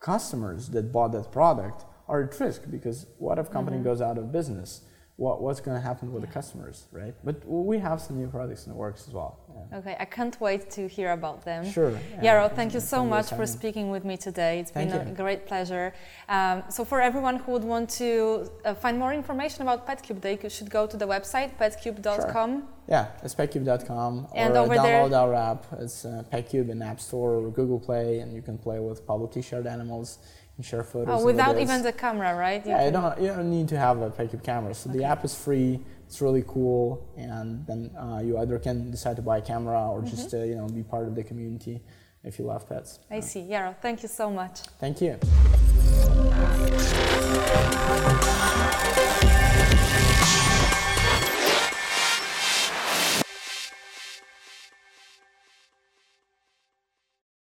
customers 0.00 0.68
that 0.70 0.92
bought 0.92 1.12
that 1.12 1.30
product 1.32 1.84
are 2.08 2.22
at 2.24 2.40
risk 2.40 2.62
because 2.70 3.06
what 3.18 3.38
if 3.38 3.50
company 3.50 3.76
mm-hmm. 3.76 3.84
goes 3.84 4.00
out 4.00 4.18
of 4.18 4.32
business? 4.32 4.82
What, 5.16 5.42
what's 5.42 5.60
going 5.60 5.76
to 5.76 5.80
happen 5.80 6.12
with 6.12 6.22
yeah. 6.22 6.28
the 6.28 6.32
customers, 6.32 6.86
right? 6.92 7.12
But 7.24 7.44
we 7.44 7.78
have 7.78 8.00
some 8.00 8.18
new 8.18 8.28
products 8.28 8.66
in 8.66 8.72
the 8.72 8.78
works 8.78 9.08
as 9.08 9.14
well. 9.14 9.40
Yeah. 9.52 9.78
Okay, 9.78 9.96
I 9.98 10.04
can't 10.04 10.40
wait 10.40 10.70
to 10.70 10.86
hear 10.86 11.10
about 11.10 11.44
them. 11.44 11.68
Sure. 11.68 11.90
Yeah. 11.90 12.46
Yaro, 12.46 12.54
thank 12.54 12.72
you 12.72 12.78
so 12.78 13.04
much 13.04 13.28
for 13.30 13.44
speaking 13.44 13.90
with 13.90 14.04
me 14.04 14.16
today. 14.16 14.60
It's 14.60 14.70
thank 14.70 14.92
been 14.92 15.08
you. 15.08 15.12
a 15.12 15.16
great 15.16 15.44
pleasure. 15.44 15.92
Um, 16.28 16.62
so, 16.68 16.84
for 16.84 17.00
everyone 17.00 17.36
who 17.40 17.50
would 17.50 17.64
want 17.64 17.90
to 18.02 18.48
uh, 18.64 18.74
find 18.74 18.96
more 18.96 19.12
information 19.12 19.62
about 19.62 19.88
PetCube, 19.88 20.20
they 20.20 20.38
should 20.48 20.70
go 20.70 20.86
to 20.86 20.96
the 20.96 21.08
website 21.08 21.50
petcube.com. 21.58 22.60
Sure. 22.60 22.68
Yeah, 22.88 23.08
it's 23.24 23.34
petcube.com. 23.34 24.28
And 24.36 24.56
or 24.56 24.68
download 24.68 25.10
there, 25.10 25.18
our 25.18 25.34
app. 25.34 25.66
It's 25.80 26.04
uh, 26.04 26.22
PetCube 26.32 26.70
in 26.70 26.80
App 26.80 27.00
Store 27.00 27.34
or 27.34 27.50
Google 27.50 27.80
Play, 27.80 28.20
and 28.20 28.32
you 28.32 28.40
can 28.40 28.56
play 28.56 28.78
with 28.78 29.04
publicly 29.04 29.42
shared 29.42 29.66
animals 29.66 30.18
and 30.58 30.66
share 30.66 30.84
photos. 30.84 31.22
Oh, 31.22 31.24
without 31.24 31.58
even 31.58 31.82
the 31.82 31.92
camera, 31.92 32.36
right? 32.36 32.62
You 32.66 32.72
yeah, 32.72 32.84
you 32.84 32.90
don't, 32.90 33.20
you 33.22 33.28
don't 33.28 33.50
need 33.50 33.68
to 33.68 33.78
have 33.78 34.02
a 34.02 34.10
PetCube 34.10 34.44
camera. 34.44 34.74
So 34.74 34.90
okay. 34.90 34.98
the 34.98 35.04
app 35.06 35.24
is 35.24 35.34
free 35.34 35.80
it's 36.08 36.22
really 36.22 36.42
cool 36.48 37.06
and 37.18 37.66
then 37.66 37.90
uh, 37.94 38.20
you 38.24 38.38
either 38.38 38.58
can 38.58 38.90
decide 38.90 39.14
to 39.14 39.20
buy 39.20 39.38
a 39.38 39.42
camera 39.42 39.90
or 39.90 39.98
mm-hmm. 39.98 40.08
just 40.08 40.32
uh, 40.32 40.38
you 40.38 40.54
know 40.54 40.66
be 40.66 40.82
part 40.82 41.06
of 41.06 41.14
the 41.14 41.22
community 41.22 41.82
if 42.24 42.38
you 42.38 42.46
love 42.46 42.66
pets 42.66 42.98
i 43.10 43.20
see 43.20 43.40
Yaro, 43.40 43.76
thank 43.82 44.02
you 44.02 44.08
so 44.08 44.30
much 44.30 44.60
thank 44.80 45.02
you 45.02 45.18